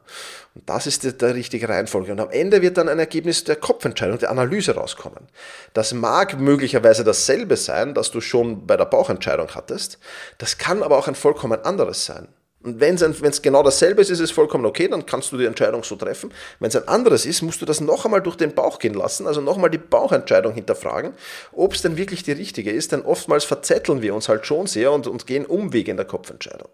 Und 0.55 0.69
das 0.69 0.87
ist 0.89 1.05
die, 1.05 1.17
die, 1.17 1.25
richtige 1.27 1.69
Reihenfolge. 1.69 2.11
Und 2.11 2.21
am 2.21 2.31
Ende 2.31 2.61
wird 2.63 2.79
dann 2.79 2.89
ein 2.89 2.99
Ergebnis 2.99 3.45
der 3.45 3.57
Kopfentscheidung, 3.57 4.19
der 4.19 4.31
Analyse 4.31 4.75
rauskommen. 4.75 5.29
Das 5.73 5.93
mag 5.95 6.39
möglicherweise 6.41 7.05
dasselbe 7.05 7.57
sein, 7.57 7.95
das 7.95 8.11
du 8.11 8.21
schon 8.21 8.67
bei 8.67 8.77
der 8.77 8.87
Bauchentscheidung 8.87 9.55
hattest. 9.55 9.99
Das 10.39 10.59
kann 10.59 10.83
aber 10.83 10.99
auch 10.99 11.07
ein 11.07 11.15
vollkommen 11.15 11.65
anderes 11.65 12.05
sein. 12.05 12.27
Und 12.61 12.81
wenn 12.81 12.97
es 12.97 13.43
genau 13.43 13.63
dasselbe 13.63 14.03
ist, 14.03 14.11
ist 14.11 14.19
es 14.19 14.33
vollkommen 14.33 14.67
okay, 14.67 14.89
dann 14.89 15.07
kannst 15.07 15.31
du 15.31 15.37
die 15.37 15.45
Entscheidung 15.45 15.85
so 15.85 15.95
treffen. 15.95 16.33
Wenn 16.59 16.69
es 16.69 16.77
ein 16.77 16.89
anderes 16.89 17.25
ist, 17.25 17.43
musst 17.43 17.63
du 17.63 17.67
das 17.67 17.81
noch 17.81 18.05
einmal 18.05 18.21
durch 18.21 18.35
den 18.35 18.53
Bauch 18.53 18.81
gehen 18.81 18.95
lassen, 18.95 19.29
also 19.29 19.41
noch 19.41 19.55
einmal 19.55 19.71
die 19.71 19.79
Bauchentscheidung 19.79 20.55
hinterfragen, 20.55 21.13
ob 21.53 21.75
es 21.75 21.83
denn 21.83 21.97
wirklich 21.97 22.25
die 22.25 22.33
richtige 22.33 22.73
ist, 22.73 22.91
denn 22.91 23.03
oftmals 23.03 23.45
verzetteln 23.45 24.03
wir 24.03 24.13
uns 24.13 24.29
halt 24.29 24.45
schon 24.45 24.67
sehr 24.67 24.91
und, 24.91 25.07
und 25.07 25.29
gehen 25.29 25.47
Umwege 25.47 25.93
in 25.93 25.97
der 25.97 26.07
Kopfentscheidung. 26.07 26.69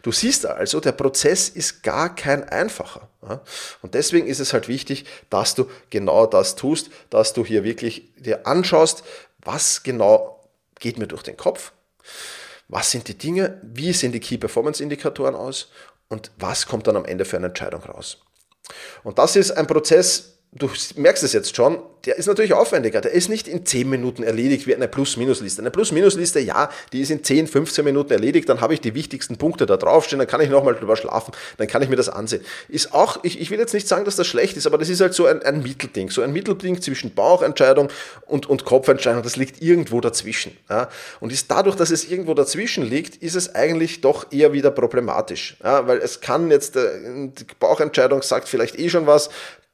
Du 0.00 0.10
siehst 0.10 0.46
also, 0.46 0.80
der 0.80 0.92
Prozess 0.92 1.50
ist 1.50 1.82
gar 1.82 2.14
kein 2.14 2.48
einfacher. 2.48 3.08
Und 3.82 3.92
deswegen 3.94 4.26
ist 4.26 4.40
es 4.40 4.54
halt 4.54 4.68
wichtig, 4.68 5.04
dass 5.28 5.54
du 5.54 5.68
genau 5.90 6.24
das 6.24 6.56
tust, 6.56 6.88
dass 7.10 7.34
du 7.34 7.44
hier 7.44 7.62
wirklich 7.62 8.14
dir 8.16 8.46
anschaust, 8.46 9.04
was 9.42 9.82
genau 9.82 10.48
geht 10.80 10.98
mir 10.98 11.06
durch 11.06 11.22
den 11.22 11.36
Kopf 11.36 11.72
was 12.68 12.90
sind 12.90 13.08
die 13.08 13.18
Dinge, 13.18 13.60
wie 13.62 13.92
sehen 13.92 14.12
die 14.12 14.20
Key 14.20 14.38
Performance 14.38 14.82
Indikatoren 14.82 15.34
aus 15.34 15.70
und 16.08 16.30
was 16.38 16.66
kommt 16.66 16.86
dann 16.86 16.96
am 16.96 17.04
Ende 17.04 17.24
für 17.24 17.36
eine 17.36 17.46
Entscheidung 17.46 17.82
raus. 17.82 18.22
Und 19.02 19.18
das 19.18 19.36
ist 19.36 19.50
ein 19.52 19.66
Prozess, 19.66 20.33
du 20.56 20.70
merkst 20.96 21.22
es 21.24 21.32
jetzt 21.32 21.56
schon, 21.56 21.78
der 22.06 22.16
ist 22.16 22.26
natürlich 22.26 22.52
aufwendiger. 22.52 23.00
Der 23.00 23.12
ist 23.12 23.28
nicht 23.28 23.48
in 23.48 23.64
10 23.64 23.88
Minuten 23.88 24.22
erledigt 24.22 24.66
wie 24.66 24.74
eine 24.74 24.88
Plus-Minus-Liste. 24.88 25.62
Eine 25.62 25.70
Plus-Minus-Liste, 25.70 26.40
ja, 26.40 26.70
die 26.92 27.00
ist 27.00 27.10
in 27.10 27.24
10, 27.24 27.46
15 27.46 27.84
Minuten 27.84 28.12
erledigt, 28.12 28.48
dann 28.48 28.60
habe 28.60 28.74
ich 28.74 28.80
die 28.80 28.94
wichtigsten 28.94 29.36
Punkte 29.36 29.66
da 29.66 29.76
draufstehen, 29.76 30.18
dann 30.18 30.28
kann 30.28 30.40
ich 30.40 30.50
nochmal 30.50 30.74
drüber 30.74 30.96
schlafen, 30.96 31.32
dann 31.56 31.66
kann 31.66 31.82
ich 31.82 31.88
mir 31.88 31.96
das 31.96 32.08
ansehen. 32.08 32.44
Ist 32.68 32.92
auch, 32.92 33.18
ich, 33.22 33.40
ich 33.40 33.50
will 33.50 33.58
jetzt 33.58 33.74
nicht 33.74 33.88
sagen, 33.88 34.04
dass 34.04 34.16
das 34.16 34.26
schlecht 34.26 34.56
ist, 34.56 34.66
aber 34.66 34.78
das 34.78 34.88
ist 34.88 35.00
halt 35.00 35.14
so 35.14 35.26
ein, 35.26 35.42
ein 35.42 35.62
Mittelding, 35.62 36.10
so 36.10 36.22
ein 36.22 36.32
Mittelding 36.32 36.80
zwischen 36.80 37.14
Bauchentscheidung 37.14 37.88
und, 38.26 38.46
und 38.46 38.64
Kopfentscheidung, 38.64 39.22
das 39.22 39.36
liegt 39.36 39.62
irgendwo 39.62 40.00
dazwischen. 40.00 40.56
Ja. 40.68 40.88
Und 41.20 41.32
ist 41.32 41.50
dadurch, 41.50 41.76
dass 41.76 41.90
es 41.90 42.08
irgendwo 42.08 42.34
dazwischen 42.34 42.84
liegt, 42.84 43.22
ist 43.22 43.34
es 43.34 43.54
eigentlich 43.54 44.02
doch 44.02 44.30
eher 44.30 44.52
wieder 44.52 44.70
problematisch. 44.70 45.56
Ja, 45.64 45.86
weil 45.86 45.98
es 45.98 46.20
kann 46.20 46.50
jetzt, 46.50 46.76
äh, 46.76 46.90
die 47.28 47.46
Bauchentscheidung 47.58 48.22
sagt 48.22 48.48
vielleicht 48.48 48.78
eh 48.78 48.88
schon 48.88 49.06
was, 49.06 49.30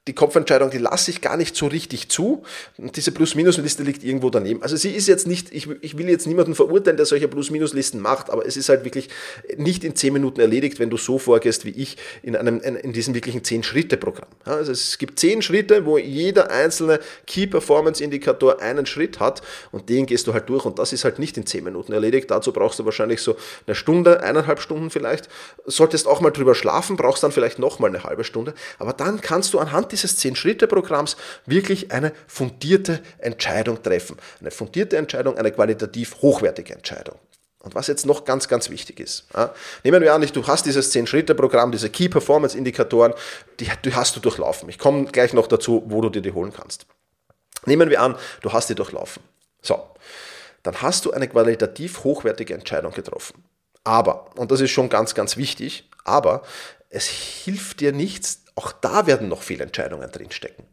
die 0.08 0.14
Kopfentscheidung, 0.14 0.70
die 0.70 0.78
lasse 0.78 1.10
ich 1.10 1.20
gar 1.20 1.36
nicht 1.36 1.54
so 1.54 1.66
richtig 1.66 2.08
zu. 2.08 2.42
Und 2.78 2.96
diese 2.96 3.12
Plus-Minus-Liste 3.12 3.82
liegt 3.82 4.02
irgendwo 4.02 4.30
daneben. 4.30 4.62
Also 4.62 4.74
sie 4.76 4.90
ist 4.90 5.06
jetzt 5.08 5.26
nicht, 5.26 5.52
ich, 5.52 5.68
ich 5.82 5.98
will 5.98 6.08
jetzt 6.08 6.26
niemanden 6.26 6.54
verurteilen, 6.54 6.96
der 6.96 7.04
solche 7.04 7.28
Plus-Minus-Listen 7.28 8.00
macht, 8.00 8.30
aber 8.30 8.46
es 8.46 8.56
ist 8.56 8.70
halt 8.70 8.84
wirklich 8.84 9.10
nicht 9.58 9.84
in 9.84 9.94
zehn 9.94 10.14
Minuten 10.14 10.40
erledigt, 10.40 10.78
wenn 10.78 10.88
du 10.88 10.96
so 10.96 11.18
vorgehst 11.18 11.66
wie 11.66 11.70
ich 11.70 11.98
in, 12.22 12.34
einem, 12.34 12.60
in 12.60 12.94
diesem 12.94 13.14
wirklichen 13.14 13.44
Zehn-Schritte-Programm. 13.44 14.28
Also 14.46 14.72
es 14.72 14.96
gibt 14.96 15.20
zehn 15.20 15.42
Schritte, 15.42 15.84
wo 15.84 15.98
jeder 15.98 16.50
einzelne 16.50 17.00
Key-Performance-Indikator 17.26 18.62
einen 18.62 18.86
Schritt 18.86 19.20
hat 19.20 19.42
und 19.70 19.90
den 19.90 20.06
gehst 20.06 20.26
du 20.26 20.32
halt 20.32 20.48
durch 20.48 20.64
und 20.64 20.78
das 20.78 20.94
ist 20.94 21.04
halt 21.04 21.18
nicht 21.18 21.36
in 21.36 21.44
zehn 21.44 21.62
Minuten 21.62 21.92
erledigt. 21.92 22.30
Dazu 22.30 22.54
brauchst 22.54 22.78
du 22.78 22.86
wahrscheinlich 22.86 23.20
so 23.20 23.36
eine 23.66 23.74
Stunde, 23.74 24.22
eineinhalb 24.22 24.60
Stunden 24.60 24.88
vielleicht. 24.88 25.28
Solltest 25.66 26.08
auch 26.08 26.22
mal 26.22 26.30
drüber 26.30 26.54
schlafen, 26.54 26.96
brauchst 26.96 27.22
dann 27.22 27.32
vielleicht 27.32 27.58
nochmal 27.58 27.90
eine 27.90 28.02
halbe 28.02 28.24
Stunde, 28.24 28.54
aber 28.78 28.94
dann 28.94 29.20
kannst 29.20 29.52
du 29.52 29.58
anhand 29.58 29.89
dieses 29.92 30.16
Zehn-Schritte-Programms 30.16 31.16
wirklich 31.46 31.92
eine 31.92 32.12
fundierte 32.26 33.00
Entscheidung 33.18 33.82
treffen. 33.82 34.16
Eine 34.40 34.50
fundierte 34.50 34.96
Entscheidung, 34.96 35.36
eine 35.38 35.52
qualitativ 35.52 36.16
hochwertige 36.22 36.74
Entscheidung. 36.74 37.18
Und 37.62 37.74
was 37.74 37.88
jetzt 37.88 38.06
noch 38.06 38.24
ganz, 38.24 38.48
ganz 38.48 38.70
wichtig 38.70 39.00
ist. 39.00 39.26
Ja, 39.34 39.54
nehmen 39.84 40.00
wir 40.00 40.14
an, 40.14 40.22
du 40.22 40.46
hast 40.46 40.64
dieses 40.64 40.94
10-Schritte-Programm, 40.94 41.72
diese 41.72 41.90
Key-Performance-Indikatoren, 41.90 43.12
die, 43.60 43.68
die 43.84 43.94
hast 43.94 44.16
du 44.16 44.20
durchlaufen. 44.20 44.68
Ich 44.70 44.78
komme 44.78 45.04
gleich 45.04 45.34
noch 45.34 45.46
dazu, 45.46 45.82
wo 45.86 46.00
du 46.00 46.08
dir 46.08 46.22
die 46.22 46.32
holen 46.32 46.52
kannst. 46.54 46.86
Nehmen 47.66 47.90
wir 47.90 48.00
an, 48.00 48.16
du 48.40 48.52
hast 48.52 48.70
die 48.70 48.74
durchlaufen. 48.74 49.22
So, 49.60 49.78
dann 50.62 50.80
hast 50.80 51.04
du 51.04 51.12
eine 51.12 51.28
qualitativ 51.28 52.02
hochwertige 52.02 52.54
Entscheidung 52.54 52.92
getroffen. 52.92 53.44
Aber, 53.84 54.30
und 54.36 54.50
das 54.50 54.60
ist 54.60 54.70
schon 54.70 54.88
ganz, 54.88 55.14
ganz 55.14 55.36
wichtig, 55.36 55.88
aber 56.04 56.42
es 56.88 57.06
hilft 57.06 57.80
dir 57.80 57.92
nichts, 57.92 58.39
auch 58.54 58.72
da 58.72 59.06
werden 59.06 59.28
noch 59.28 59.42
Fehlentscheidungen 59.42 60.10
drinstecken. 60.10 60.64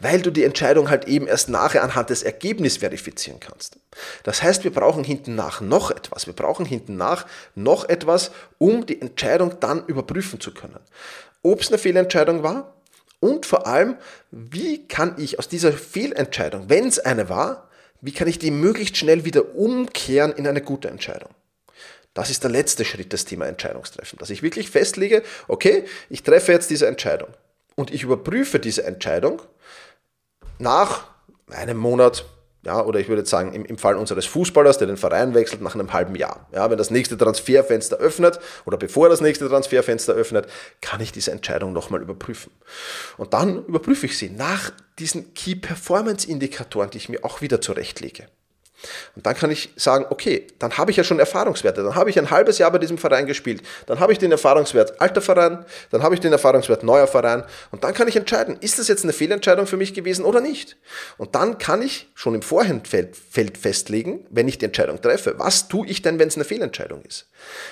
Weil 0.00 0.20
du 0.20 0.30
die 0.30 0.44
Entscheidung 0.44 0.90
halt 0.90 1.06
eben 1.06 1.26
erst 1.26 1.48
nachher 1.48 1.82
anhand 1.82 2.10
des 2.10 2.22
Ergebnisses 2.22 2.78
verifizieren 2.78 3.40
kannst. 3.40 3.78
Das 4.24 4.42
heißt, 4.42 4.64
wir 4.64 4.72
brauchen 4.72 5.04
hinten 5.04 5.34
nach 5.34 5.60
noch 5.60 5.90
etwas. 5.90 6.26
Wir 6.26 6.34
brauchen 6.34 6.66
hinten 6.66 6.96
nach 6.96 7.26
noch 7.54 7.88
etwas, 7.88 8.32
um 8.58 8.86
die 8.86 9.00
Entscheidung 9.00 9.60
dann 9.60 9.86
überprüfen 9.86 10.40
zu 10.40 10.52
können. 10.52 10.80
Ob 11.42 11.60
es 11.60 11.68
eine 11.68 11.78
Fehlentscheidung 11.78 12.42
war 12.42 12.74
und 13.20 13.46
vor 13.46 13.66
allem, 13.66 13.96
wie 14.30 14.86
kann 14.88 15.14
ich 15.18 15.38
aus 15.38 15.48
dieser 15.48 15.72
Fehlentscheidung, 15.72 16.68
wenn 16.68 16.88
es 16.88 16.98
eine 16.98 17.28
war, 17.28 17.68
wie 18.00 18.12
kann 18.12 18.28
ich 18.28 18.38
die 18.38 18.50
möglichst 18.50 18.96
schnell 18.96 19.24
wieder 19.24 19.54
umkehren 19.54 20.32
in 20.32 20.46
eine 20.46 20.60
gute 20.60 20.88
Entscheidung. 20.88 21.30
Das 22.14 22.28
ist 22.28 22.42
der 22.42 22.50
letzte 22.50 22.84
Schritt 22.84 23.12
des 23.12 23.24
Thema 23.24 23.46
Entscheidungstreffen, 23.46 24.18
dass 24.18 24.30
ich 24.30 24.42
wirklich 24.42 24.70
festlege, 24.70 25.22
okay, 25.48 25.84
ich 26.10 26.22
treffe 26.22 26.52
jetzt 26.52 26.70
diese 26.70 26.86
Entscheidung 26.86 27.28
und 27.74 27.92
ich 27.92 28.02
überprüfe 28.02 28.58
diese 28.58 28.84
Entscheidung 28.84 29.40
nach 30.58 31.06
einem 31.50 31.78
Monat, 31.78 32.26
ja, 32.64 32.84
oder 32.84 33.00
ich 33.00 33.08
würde 33.08 33.24
sagen, 33.24 33.54
im, 33.54 33.64
im 33.64 33.78
Fall 33.78 33.96
unseres 33.96 34.26
Fußballers, 34.26 34.78
der 34.78 34.86
den 34.86 34.98
Verein 34.98 35.34
wechselt, 35.34 35.62
nach 35.62 35.74
einem 35.74 35.92
halben 35.92 36.14
Jahr. 36.14 36.48
Ja, 36.52 36.70
wenn 36.70 36.78
das 36.78 36.90
nächste 36.90 37.16
Transferfenster 37.16 37.96
öffnet 37.96 38.38
oder 38.66 38.76
bevor 38.76 39.08
das 39.08 39.20
nächste 39.20 39.48
Transferfenster 39.48 40.12
öffnet, 40.12 40.46
kann 40.80 41.00
ich 41.00 41.12
diese 41.12 41.32
Entscheidung 41.32 41.72
nochmal 41.72 42.02
überprüfen. 42.02 42.52
Und 43.16 43.32
dann 43.32 43.64
überprüfe 43.64 44.06
ich 44.06 44.18
sie 44.18 44.30
nach 44.30 44.70
diesen 44.98 45.34
Key 45.34 45.56
Performance 45.56 46.28
Indikatoren, 46.28 46.90
die 46.90 46.98
ich 46.98 47.08
mir 47.08 47.24
auch 47.24 47.40
wieder 47.40 47.60
zurechtlege. 47.60 48.28
Und 49.16 49.26
dann 49.26 49.34
kann 49.34 49.50
ich 49.50 49.70
sagen, 49.76 50.06
okay, 50.10 50.46
dann 50.58 50.76
habe 50.78 50.90
ich 50.90 50.96
ja 50.96 51.04
schon 51.04 51.18
Erfahrungswerte. 51.18 51.82
Dann 51.82 51.94
habe 51.94 52.10
ich 52.10 52.18
ein 52.18 52.30
halbes 52.30 52.58
Jahr 52.58 52.70
bei 52.70 52.78
diesem 52.78 52.98
Verein 52.98 53.26
gespielt. 53.26 53.62
Dann 53.86 54.00
habe 54.00 54.12
ich 54.12 54.18
den 54.18 54.32
Erfahrungswert 54.32 55.00
alter 55.00 55.20
Verein, 55.20 55.64
dann 55.90 56.02
habe 56.02 56.14
ich 56.14 56.20
den 56.20 56.32
Erfahrungswert 56.32 56.82
neuer 56.82 57.06
Verein. 57.06 57.44
Und 57.70 57.84
dann 57.84 57.94
kann 57.94 58.08
ich 58.08 58.16
entscheiden, 58.16 58.56
ist 58.60 58.78
das 58.78 58.88
jetzt 58.88 59.04
eine 59.04 59.12
Fehlentscheidung 59.12 59.66
für 59.66 59.76
mich 59.76 59.94
gewesen 59.94 60.24
oder 60.24 60.40
nicht? 60.40 60.76
Und 61.18 61.34
dann 61.34 61.58
kann 61.58 61.82
ich 61.82 62.10
schon 62.14 62.34
im 62.34 62.42
Vorhinein 62.42 62.82
festlegen, 62.84 64.26
wenn 64.30 64.48
ich 64.48 64.58
die 64.58 64.66
Entscheidung 64.66 65.00
treffe, 65.00 65.34
was 65.38 65.68
tue 65.68 65.86
ich 65.86 66.02
denn, 66.02 66.18
wenn 66.18 66.28
es 66.28 66.36
eine 66.36 66.44
Fehlentscheidung 66.44 67.02
ist? 67.02 67.26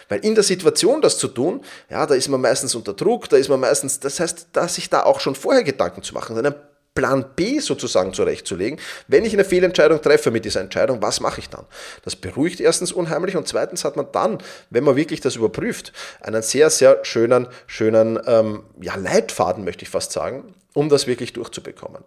Weil 0.08 0.24
in 0.24 0.34
der 0.34 0.44
Situation, 0.44 1.00
das 1.00 1.18
zu 1.18 1.28
tun, 1.28 1.62
ja, 1.88 2.06
da 2.06 2.14
ist 2.14 2.28
man 2.28 2.40
meistens 2.40 2.74
unter 2.74 2.92
Druck, 2.92 3.28
da 3.28 3.36
ist 3.36 3.48
man 3.48 3.60
meistens, 3.60 4.00
das 4.00 4.20
heißt, 4.20 4.48
dass 4.52 4.74
sich 4.74 4.90
da 4.90 5.02
auch 5.02 5.20
schon 5.20 5.34
vorher 5.34 5.62
Gedanken 5.62 6.02
zu 6.02 6.14
machen, 6.14 6.36
einen 6.38 6.54
Plan 6.94 7.24
B 7.36 7.60
sozusagen 7.60 8.12
zurechtzulegen. 8.12 8.80
Wenn 9.06 9.24
ich 9.24 9.32
eine 9.32 9.44
Fehlentscheidung 9.44 10.02
treffe 10.02 10.30
mit 10.30 10.44
dieser 10.44 10.60
Entscheidung, 10.60 11.00
was 11.00 11.20
mache 11.20 11.40
ich 11.40 11.48
dann? 11.48 11.64
Das 12.04 12.16
beruhigt 12.16 12.60
erstens 12.60 12.92
unheimlich 12.92 13.36
und 13.36 13.46
zweitens 13.46 13.84
hat 13.84 13.96
man 13.96 14.10
dann, 14.12 14.38
wenn 14.70 14.84
man 14.84 14.96
wirklich 14.96 15.20
das 15.20 15.36
überprüft, 15.36 15.92
einen 16.20 16.42
sehr, 16.42 16.68
sehr 16.68 17.04
schönen, 17.04 17.46
schönen 17.66 18.18
ähm, 18.26 18.64
ja, 18.80 18.96
Leitfaden, 18.96 19.64
möchte 19.64 19.84
ich 19.84 19.88
fast 19.90 20.12
sagen, 20.12 20.54
um 20.74 20.88
das 20.88 21.06
wirklich 21.06 21.32
durchzubekommen. 21.32 22.02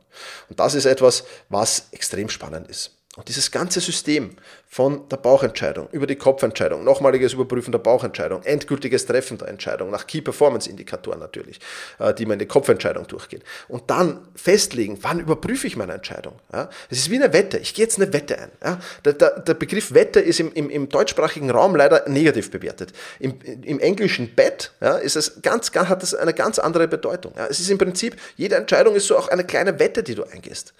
Und 0.49 0.59
das 0.59 0.75
ist 0.75 0.85
etwas, 0.85 1.23
was 1.49 1.87
extrem 1.91 2.29
spannend 2.29 2.67
ist. 2.69 2.91
Und 3.15 3.27
dieses 3.27 3.51
ganze 3.51 3.79
System 3.79 4.35
von 4.73 5.07
der 5.07 5.17
Bauchentscheidung 5.17 5.87
über 5.91 6.07
die 6.07 6.15
Kopfentscheidung, 6.15 6.83
nochmaliges 6.83 7.33
Überprüfen 7.33 7.71
der 7.71 7.77
Bauchentscheidung, 7.77 8.41
endgültiges 8.41 9.05
Treffen 9.05 9.37
der 9.37 9.49
Entscheidung 9.49 9.91
nach 9.91 10.07
Key 10.07 10.19
Performance 10.19 10.67
Indikatoren 10.67 11.19
natürlich, 11.19 11.59
äh, 11.99 12.11
die 12.11 12.25
man 12.25 12.33
in 12.33 12.39
die 12.39 12.47
Kopfentscheidung 12.47 13.05
durchgehen. 13.05 13.43
Und 13.67 13.91
dann 13.91 14.27
festlegen, 14.33 14.97
wann 15.03 15.19
überprüfe 15.19 15.67
ich 15.67 15.77
meine 15.77 15.93
Entscheidung. 15.93 16.39
Es 16.89 16.97
ist 16.97 17.11
wie 17.11 17.21
eine 17.21 17.33
Wette. 17.33 17.59
Ich 17.59 17.75
gehe 17.75 17.85
jetzt 17.85 18.01
eine 18.01 18.11
Wette 18.13 18.39
ein. 18.39 18.79
Der, 19.05 19.13
der, 19.13 19.41
der 19.41 19.53
Begriff 19.53 19.93
Wette 19.93 20.19
ist 20.19 20.39
im, 20.39 20.51
im, 20.53 20.71
im, 20.71 20.89
deutschsprachigen 20.89 21.51
Raum 21.51 21.75
leider 21.75 22.09
negativ 22.09 22.49
bewertet. 22.49 22.93
Im, 23.19 23.39
im 23.43 23.79
englischen 23.79 24.33
Bet 24.33 24.71
ist 25.03 25.15
es 25.15 25.43
ganz, 25.43 25.71
hat 25.75 26.01
das 26.01 26.15
eine 26.15 26.33
ganz 26.33 26.57
andere 26.57 26.87
Bedeutung. 26.87 27.33
Es 27.47 27.59
ist 27.59 27.69
im 27.69 27.77
Prinzip, 27.77 28.15
jede 28.37 28.55
Entscheidung 28.55 28.95
ist 28.95 29.05
so 29.05 29.17
auch 29.17 29.27
eine 29.27 29.43
kleine 29.43 29.77
Wette, 29.77 30.01
die 30.01 30.15
du 30.15 30.23
eingehst. 30.23 30.73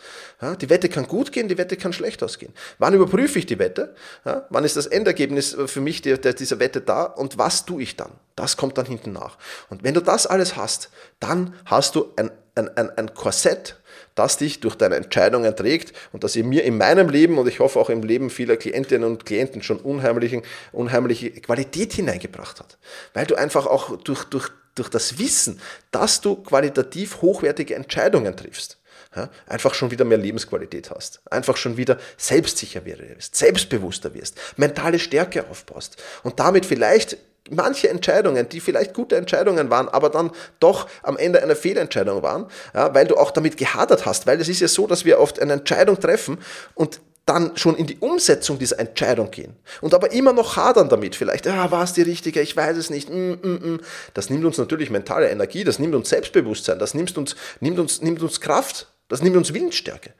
Die 0.61 0.69
Wette 0.71 0.89
kann 0.89 1.07
gut 1.07 1.31
gehen, 1.31 1.47
die 1.47 1.59
Wette 1.59 1.77
kann 1.77 1.93
schlecht 1.93 2.23
ausgehen. 2.23 2.53
Wann 2.79 2.95
überprüfe 2.95 3.37
ich 3.37 3.45
die 3.45 3.59
Wette? 3.59 3.82
Ja, 4.25 4.45
wann 4.49 4.63
ist 4.63 4.75
das 4.75 4.87
Endergebnis 4.87 5.55
für 5.65 5.81
mich 5.81 6.01
der, 6.01 6.17
der, 6.17 6.33
dieser 6.33 6.59
Wette 6.59 6.81
da? 6.81 7.03
Und 7.03 7.37
was 7.37 7.65
tue 7.65 7.83
ich 7.83 7.95
dann? 7.95 8.11
Das 8.35 8.57
kommt 8.57 8.77
dann 8.77 8.85
hinten 8.85 9.13
nach. 9.13 9.37
Und 9.69 9.83
wenn 9.83 9.93
du 9.93 10.01
das 10.01 10.27
alles 10.27 10.55
hast, 10.55 10.89
dann 11.19 11.55
hast 11.65 11.95
du 11.95 12.11
ein, 12.15 12.31
ein, 12.55 12.75
ein, 12.77 12.89
ein 12.97 13.13
Korsett, 13.13 13.77
das 14.15 14.37
dich 14.37 14.59
durch 14.59 14.75
deine 14.75 14.95
Entscheidungen 14.95 15.55
trägt 15.55 15.93
und 16.11 16.23
das 16.23 16.35
ihr 16.35 16.43
mir 16.43 16.63
in 16.63 16.77
meinem 16.77 17.09
Leben 17.09 17.37
und 17.37 17.47
ich 17.47 17.59
hoffe 17.59 17.79
auch 17.79 17.89
im 17.89 18.03
Leben 18.03 18.29
vieler 18.29 18.57
Klientinnen 18.57 19.09
und 19.09 19.25
Klienten 19.25 19.63
schon 19.63 19.79
unheimliche, 19.79 20.41
unheimliche 20.71 21.31
Qualität 21.31 21.93
hineingebracht 21.93 22.59
hat. 22.59 22.77
Weil 23.13 23.25
du 23.25 23.35
einfach 23.35 23.65
auch 23.65 23.97
durch, 23.97 24.23
durch, 24.25 24.49
durch 24.75 24.89
das 24.89 25.17
Wissen, 25.17 25.59
dass 25.91 26.21
du 26.21 26.35
qualitativ 26.35 27.21
hochwertige 27.21 27.75
Entscheidungen 27.75 28.35
triffst, 28.35 28.77
ja, 29.15 29.29
einfach 29.47 29.73
schon 29.73 29.91
wieder 29.91 30.05
mehr 30.05 30.17
Lebensqualität 30.17 30.89
hast, 30.89 31.21
einfach 31.29 31.57
schon 31.57 31.77
wieder 31.77 31.97
selbstsicher 32.17 32.85
wirst, 32.85 33.35
selbstbewusster 33.35 34.13
wirst, 34.13 34.37
mentale 34.57 34.99
Stärke 34.99 35.45
aufbaust. 35.49 35.97
Und 36.23 36.39
damit 36.39 36.65
vielleicht 36.65 37.17
manche 37.49 37.89
Entscheidungen, 37.89 38.47
die 38.49 38.59
vielleicht 38.59 38.93
gute 38.93 39.15
Entscheidungen 39.15 39.69
waren, 39.69 39.89
aber 39.89 40.09
dann 40.09 40.31
doch 40.59 40.87
am 41.01 41.17
Ende 41.17 41.43
eine 41.43 41.55
Fehlentscheidung 41.55 42.23
waren, 42.23 42.47
ja, 42.73 42.93
weil 42.93 43.05
du 43.05 43.17
auch 43.17 43.31
damit 43.31 43.57
gehadert 43.57 44.05
hast, 44.05 44.27
weil 44.27 44.39
es 44.39 44.47
ist 44.47 44.61
ja 44.61 44.67
so, 44.67 44.87
dass 44.87 45.05
wir 45.05 45.19
oft 45.19 45.41
eine 45.41 45.53
Entscheidung 45.53 45.99
treffen 45.99 46.37
und 46.73 47.01
dann 47.25 47.55
schon 47.55 47.77
in 47.77 47.87
die 47.87 47.97
Umsetzung 47.99 48.59
dieser 48.59 48.79
Entscheidung 48.79 49.31
gehen 49.31 49.55
und 49.79 49.93
aber 49.93 50.11
immer 50.11 50.33
noch 50.33 50.57
hadern 50.57 50.89
damit, 50.89 51.15
vielleicht, 51.15 51.45
ja, 51.45 51.71
war 51.71 51.83
es 51.83 51.93
die 51.93 52.01
richtige, 52.01 52.41
ich 52.41 52.55
weiß 52.55 52.75
es 52.75 52.89
nicht, 52.89 53.09
mm, 53.09 53.33
mm, 53.41 53.73
mm. 53.73 53.79
das 54.13 54.29
nimmt 54.29 54.43
uns 54.43 54.57
natürlich 54.57 54.89
mentale 54.89 55.29
Energie, 55.29 55.63
das 55.63 55.79
nimmt 55.79 55.95
uns 55.95 56.09
Selbstbewusstsein, 56.09 56.79
das 56.79 56.93
nimmt 56.93 57.17
uns, 57.17 57.35
nimmt 57.61 57.79
uns, 57.79 58.01
nimmt 58.01 58.21
uns 58.21 58.41
Kraft 58.41 58.87
das 59.13 59.21
nimmt 59.21 59.37
uns 59.37 59.53
Willensstärke. 59.53 60.13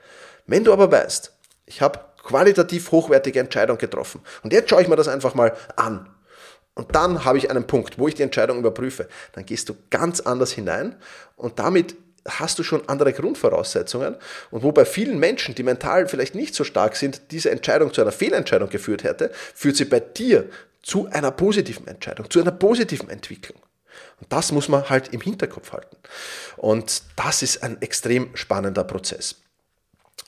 Wenn 0.48 0.64
du 0.64 0.74
aber 0.74 0.92
weißt, 0.92 1.34
ich 1.66 1.82
habe 1.82 2.00
qualitativ 2.24 2.92
hochwertige 2.92 3.40
Entscheidungen 3.40 3.80
getroffen 3.80 4.22
und 4.44 4.54
jetzt 4.54 4.70
schaue 4.70 4.82
ich 4.82 4.88
mir 4.88 4.96
das 4.96 5.08
einfach 5.08 5.36
mal 5.36 5.56
an. 5.76 6.10
Und 6.76 6.96
dann 6.96 7.24
habe 7.24 7.38
ich 7.38 7.52
einen 7.52 7.68
Punkt, 7.68 8.00
wo 8.00 8.08
ich 8.08 8.16
die 8.16 8.24
Entscheidung 8.24 8.58
überprüfe. 8.58 9.08
Dann 9.34 9.46
gehst 9.46 9.70
du 9.70 9.76
ganz 9.92 10.22
anders 10.22 10.52
hinein 10.52 10.96
und 11.36 11.60
damit 11.60 11.96
hast 12.28 12.58
du 12.58 12.64
schon 12.64 12.88
andere 12.88 13.14
Grundvoraussetzungen. 13.14 14.16
Und 14.50 14.64
wo 14.64 14.72
bei 14.72 14.86
vielen 14.86 15.20
Menschen, 15.20 15.56
die 15.56 15.64
mental 15.64 16.08
vielleicht 16.08 16.36
nicht 16.36 16.56
so 16.56 16.64
stark 16.64 16.96
sind, 16.96 17.32
diese 17.32 17.52
Entscheidung 17.52 17.94
zu 17.94 18.02
einer 18.02 18.12
Fehlentscheidung 18.12 18.70
geführt 18.70 19.04
hätte, 19.04 19.32
führt 19.54 19.76
sie 19.76 19.86
bei 19.86 20.00
dir 20.00 20.50
zu 20.82 21.08
einer 21.12 21.32
positiven 21.32 21.88
Entscheidung, 21.88 22.30
zu 22.30 22.40
einer 22.40 22.52
positiven 22.52 23.10
Entwicklung. 23.10 23.62
Und 24.20 24.32
das 24.32 24.52
muss 24.52 24.70
man 24.70 24.90
halt 24.90 25.14
im 25.14 25.22
Hinterkopf 25.22 25.72
halten. 25.74 25.98
Und 26.58 27.04
das 27.16 27.42
ist 27.42 27.64
ein 27.64 27.82
extrem 27.82 28.36
spannender 28.36 28.84
Prozess. 28.84 29.36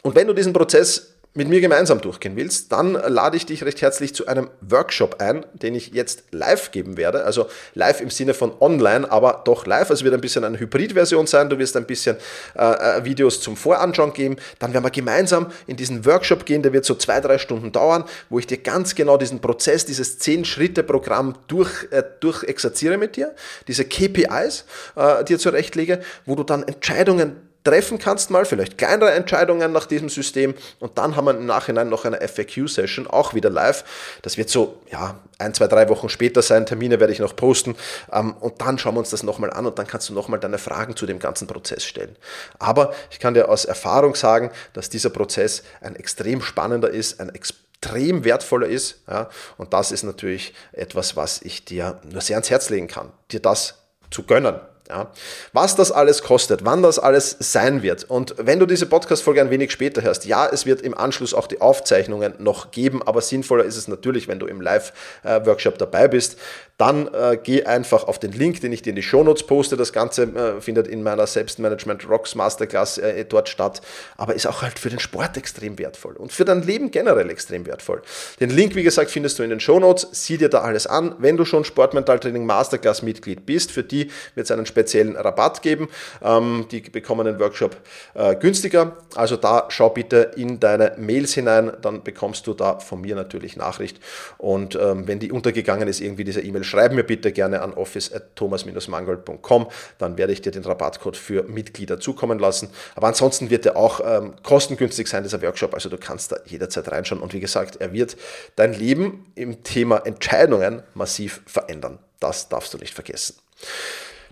Und 0.02 0.16
wenn 0.16 0.28
du 0.28 0.34
diesen 0.34 0.54
Prozess 0.54 1.15
mit 1.36 1.50
mir 1.50 1.60
gemeinsam 1.60 2.00
durchgehen 2.00 2.38
willst, 2.38 2.72
dann 2.72 2.94
lade 2.94 3.36
ich 3.36 3.46
dich 3.46 3.64
recht 3.64 3.82
herzlich 3.82 4.16
zu 4.16 4.26
einem 4.26 4.50
Workshop 4.62 5.22
ein, 5.22 5.46
den 5.54 5.76
ich 5.76 5.90
jetzt 5.90 6.24
live 6.32 6.72
geben 6.72 6.96
werde. 6.96 7.26
Also 7.26 7.48
live 7.74 8.00
im 8.00 8.10
Sinne 8.10 8.34
von 8.34 8.54
online, 8.62 9.12
aber 9.12 9.42
doch 9.44 9.66
live. 9.66 9.92
Also 9.92 10.06
wird 10.06 10.14
ein 10.14 10.22
bisschen 10.22 10.46
eine 10.46 10.58
Hybridversion 10.58 11.28
sein. 11.28 11.50
Du 11.50 11.60
wirst 11.60 11.76
ein 11.76 11.86
bisschen 11.86 12.16
äh, 12.58 13.00
äh, 13.00 13.04
Videos 13.04 13.42
zum 13.42 13.58
Voranschauen 13.58 14.14
geben. 14.14 14.38
Dann 14.60 14.74
werden 14.74 14.86
wir 14.86 14.92
gemeinsam 14.92 15.52
in 15.68 15.76
diesen 15.76 16.06
Workshop 16.06 16.46
gehen. 16.46 16.64
Der 16.64 16.72
wird 16.72 16.86
so 16.86 16.96
zwei, 16.96 17.20
drei 17.20 17.38
Stunden 17.38 17.74
dauern, 17.74 18.06
wo 18.30 18.40
ich 18.40 18.48
dir 18.48 18.58
ganz 18.58 18.96
genau 18.96 19.18
diesen 19.18 19.42
Prozess, 19.42 19.86
dieses 19.86 20.18
Zehn-Schritte-Programm 20.20 21.36
durch, 21.48 21.92
äh, 21.92 22.02
durch 22.22 22.44
exerziere 22.44 22.98
mit 22.98 23.18
dir. 23.18 23.36
Diese 23.68 23.84
KPIs 23.84 24.64
äh, 24.96 25.26
dir 25.26 25.38
zurechtlege, 25.38 26.00
wo 26.26 26.36
du 26.36 26.44
dann 26.44 26.64
Entscheidungen 26.64 27.45
treffen 27.66 27.98
kannst 27.98 28.30
mal, 28.30 28.46
vielleicht 28.46 28.78
kleinere 28.78 29.12
Entscheidungen 29.12 29.72
nach 29.74 29.86
diesem 29.86 30.08
System 30.08 30.54
und 30.80 30.98
dann 30.98 31.16
haben 31.16 31.26
wir 31.26 31.32
im 31.32 31.46
Nachhinein 31.46 31.90
noch 31.90 32.06
eine 32.06 32.26
FAQ-Session, 32.26 33.08
auch 33.08 33.34
wieder 33.34 33.50
live. 33.50 33.84
Das 34.22 34.38
wird 34.38 34.50
so, 34.50 34.80
ja, 34.90 35.20
ein, 35.40 35.54
zwei, 35.54 35.68
drei 35.68 35.90
Wochen 35.90 36.08
später 36.08 36.42
sein, 36.42 36.66
Termine 36.66 37.00
werde 37.00 37.12
ich 37.12 37.20
noch 37.20 37.36
posten 37.36 37.76
ähm, 38.14 38.34
und 38.40 38.62
dann 38.62 38.78
schauen 38.78 38.96
wir 38.96 39.00
uns 39.00 39.10
das 39.10 39.24
nochmal 39.24 39.52
an 39.52 39.66
und 39.66 39.78
dann 39.78 39.88
kannst 39.88 40.08
du 40.08 40.14
nochmal 40.14 40.40
deine 40.40 40.60
Fragen 40.60 40.96
zu 40.96 41.06
dem 41.06 41.20
ganzen 41.20 41.48
Prozess 41.48 41.84
stellen. 41.84 42.16
Aber 42.60 42.94
ich 43.10 43.20
kann 43.20 43.34
dir 43.34 43.50
aus 43.50 43.66
Erfahrung 43.66 44.16
sagen, 44.16 44.52
dass 44.74 44.90
dieser 44.90 45.10
Prozess 45.10 45.64
ein 45.82 45.96
extrem 45.96 46.42
spannender 46.42 46.90
ist, 46.90 47.20
ein 47.20 47.30
extrem 47.30 48.24
wertvoller 48.24 48.68
ist 48.68 49.02
ja, 49.08 49.30
und 49.58 49.74
das 49.74 49.92
ist 49.92 50.04
natürlich 50.04 50.54
etwas, 50.72 51.16
was 51.16 51.42
ich 51.42 51.66
dir 51.66 52.00
nur 52.04 52.22
sehr 52.22 52.38
ans 52.38 52.52
Herz 52.52 52.70
legen 52.70 52.88
kann, 52.88 53.12
dir 53.32 53.40
das 53.40 53.76
zu 54.12 54.24
gönnen. 54.24 54.60
Ja, 54.88 55.12
was 55.52 55.76
das 55.76 55.92
alles 55.92 56.22
kostet, 56.22 56.64
wann 56.64 56.84
das 56.84 57.00
alles 57.00 57.36
sein 57.40 57.82
wird. 57.82 58.04
Und 58.04 58.36
wenn 58.38 58.60
du 58.60 58.68
diese 58.68 58.86
Podcast-Folge 58.86 59.42
ein 59.42 59.50
wenig 59.50 59.72
später 59.72 60.04
hörst, 60.04 60.26
ja, 60.26 60.48
es 60.48 60.68
wird 60.68 60.82
im 60.82 60.96
Anschluss 60.96 61.34
auch 61.34 61.48
die 61.48 61.60
Aufzeichnungen 61.60 62.36
noch 62.38 62.70
geben, 62.70 63.02
aber 63.02 63.22
sinnvoller 63.22 63.64
ist 63.64 63.78
es 63.78 63.88
natürlich, 63.88 64.28
wenn 64.28 64.38
du 64.38 64.46
im 64.46 64.62
Live-Workshop 64.62 65.80
dabei 65.80 66.08
bist. 66.08 66.38
Dann 66.78 67.08
äh, 67.14 67.40
geh 67.42 67.64
einfach 67.64 68.04
auf 68.04 68.20
den 68.20 68.34
Link, 68.34 68.60
den 68.60 68.74
ich 68.74 68.82
dir 68.82 68.90
in 68.90 68.98
die 68.98 69.02
Shownotes 69.02 69.44
poste. 69.48 69.78
Das 69.78 69.94
Ganze 69.94 70.24
äh, 70.24 70.62
findet 70.62 70.88
in 70.88 71.04
meiner 71.04 71.26
Selbstmanagement 71.26 72.08
Rocks 72.10 72.36
Masterclass 72.36 72.98
äh, 72.98 73.24
dort 73.24 73.48
statt, 73.48 73.82
aber 74.18 74.36
ist 74.36 74.46
auch 74.46 74.62
halt 74.62 74.78
für 74.78 74.90
den 74.90 75.00
Sport 75.00 75.38
extrem 75.38 75.80
wertvoll 75.80 76.16
und 76.18 76.34
für 76.34 76.44
dein 76.44 76.64
Leben 76.64 76.92
generell 76.92 77.30
extrem 77.30 77.66
wertvoll. 77.66 78.02
Den 78.42 78.50
Link, 78.50 78.76
wie 78.76 78.84
gesagt, 78.84 79.10
findest 79.10 79.40
du 79.40 79.44
in 79.44 79.52
den 79.52 79.62
Shownotes. 79.62 80.10
Sieh 80.12 80.38
dir 80.38 80.50
da 80.50 80.62
alles 80.62 80.86
an. 80.86 81.16
Wenn 81.18 81.38
du 81.38 81.46
schon 81.46 81.64
Sportmentaltraining 81.64 82.46
Masterclass 82.46 83.02
Mitglied 83.02 83.46
bist, 83.46 83.72
für 83.72 83.84
die 83.84 84.12
wird 84.36 84.46
es 84.46 84.52
einen 84.52 84.66
speziellen 84.76 85.16
Rabatt 85.16 85.62
geben. 85.62 85.88
Ähm, 86.22 86.66
die 86.70 86.82
bekommen 86.82 87.26
den 87.26 87.40
Workshop 87.40 87.78
äh, 88.14 88.36
günstiger. 88.36 88.98
Also 89.16 89.38
da 89.38 89.68
schau 89.70 89.90
bitte 89.90 90.32
in 90.36 90.60
deine 90.60 90.94
Mails 90.98 91.34
hinein, 91.34 91.72
dann 91.82 92.04
bekommst 92.04 92.46
du 92.48 92.54
da 92.54 92.80
von 92.80 93.00
mir 93.00 93.16
natürlich 93.16 93.56
Nachricht. 93.56 94.00
Und 94.38 94.76
ähm, 94.76 95.08
wenn 95.08 95.20
die 95.20 95.32
untergegangen 95.32 95.88
ist, 95.88 96.02
irgendwie 96.02 96.26
diese 96.26 96.42
E-Mail, 96.42 96.66
schreib 96.66 96.92
mir 96.92 97.04
bitte 97.04 97.32
gerne 97.32 97.62
an 97.62 97.74
office.thomas-mangold.com, 97.74 99.68
dann 99.98 100.18
werde 100.18 100.34
ich 100.34 100.42
dir 100.42 100.52
den 100.52 100.66
Rabattcode 100.66 101.16
für 101.16 101.44
Mitglieder 101.44 102.00
zukommen 102.02 102.40
lassen. 102.40 102.70
Aber 102.96 103.08
ansonsten 103.08 103.50
wird 103.50 103.66
er 103.66 103.78
auch 103.78 104.02
ähm, 104.06 104.34
kostengünstig 104.44 105.08
sein, 105.08 105.24
dieser 105.24 105.42
Workshop. 105.42 105.74
Also 105.74 105.88
du 105.88 105.98
kannst 105.98 106.34
da 106.34 106.38
jederzeit 106.46 106.92
reinschauen. 106.92 107.22
Und 107.22 107.34
wie 107.34 107.40
gesagt, 107.40 107.78
er 107.78 107.94
wird 107.94 108.18
dein 108.58 108.74
Leben 108.74 109.26
im 109.36 109.64
Thema 109.64 110.06
Entscheidungen 110.06 110.84
massiv 110.94 111.42
verändern. 111.46 112.00
Das 112.20 112.50
darfst 112.50 112.74
du 112.74 112.78
nicht 112.78 112.94
vergessen. 112.94 113.36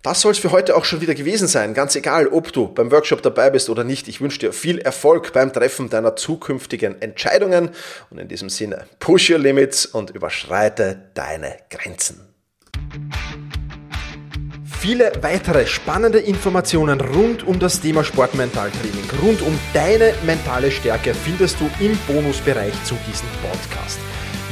Das 0.03 0.19
soll 0.19 0.33
es 0.33 0.37
für 0.37 0.51
heute 0.51 0.75
auch 0.75 0.83
schon 0.83 0.99
wieder 0.99 1.15
gewesen 1.15 1.47
sein. 1.47 1.73
Ganz 1.73 1.95
egal, 1.95 2.27
ob 2.27 2.51
du 2.51 2.67
beim 2.67 2.91
Workshop 2.91 3.21
dabei 3.21 3.49
bist 3.49 3.69
oder 3.69 3.85
nicht. 3.85 4.09
Ich 4.09 4.19
wünsche 4.19 4.37
dir 4.37 4.51
viel 4.51 4.79
Erfolg 4.79 5.31
beim 5.31 5.53
Treffen 5.53 5.89
deiner 5.89 6.17
zukünftigen 6.17 7.01
Entscheidungen. 7.01 7.69
Und 8.09 8.17
in 8.17 8.27
diesem 8.27 8.49
Sinne, 8.49 8.85
push 8.99 9.29
your 9.29 9.39
limits 9.39 9.85
und 9.85 10.09
überschreite 10.09 11.09
deine 11.13 11.55
Grenzen. 11.69 12.19
Viele 14.77 15.13
weitere 15.21 15.65
spannende 15.67 16.19
Informationen 16.19 16.99
rund 16.99 17.47
um 17.47 17.57
das 17.57 17.79
Thema 17.79 18.03
Sportmentaltraining, 18.03 19.09
rund 19.21 19.41
um 19.41 19.57
deine 19.73 20.13
mentale 20.25 20.69
Stärke 20.69 21.13
findest 21.13 21.61
du 21.61 21.69
im 21.79 21.97
Bonusbereich 22.07 22.73
zu 22.83 22.95
diesem 23.07 23.29
Podcast. 23.41 23.99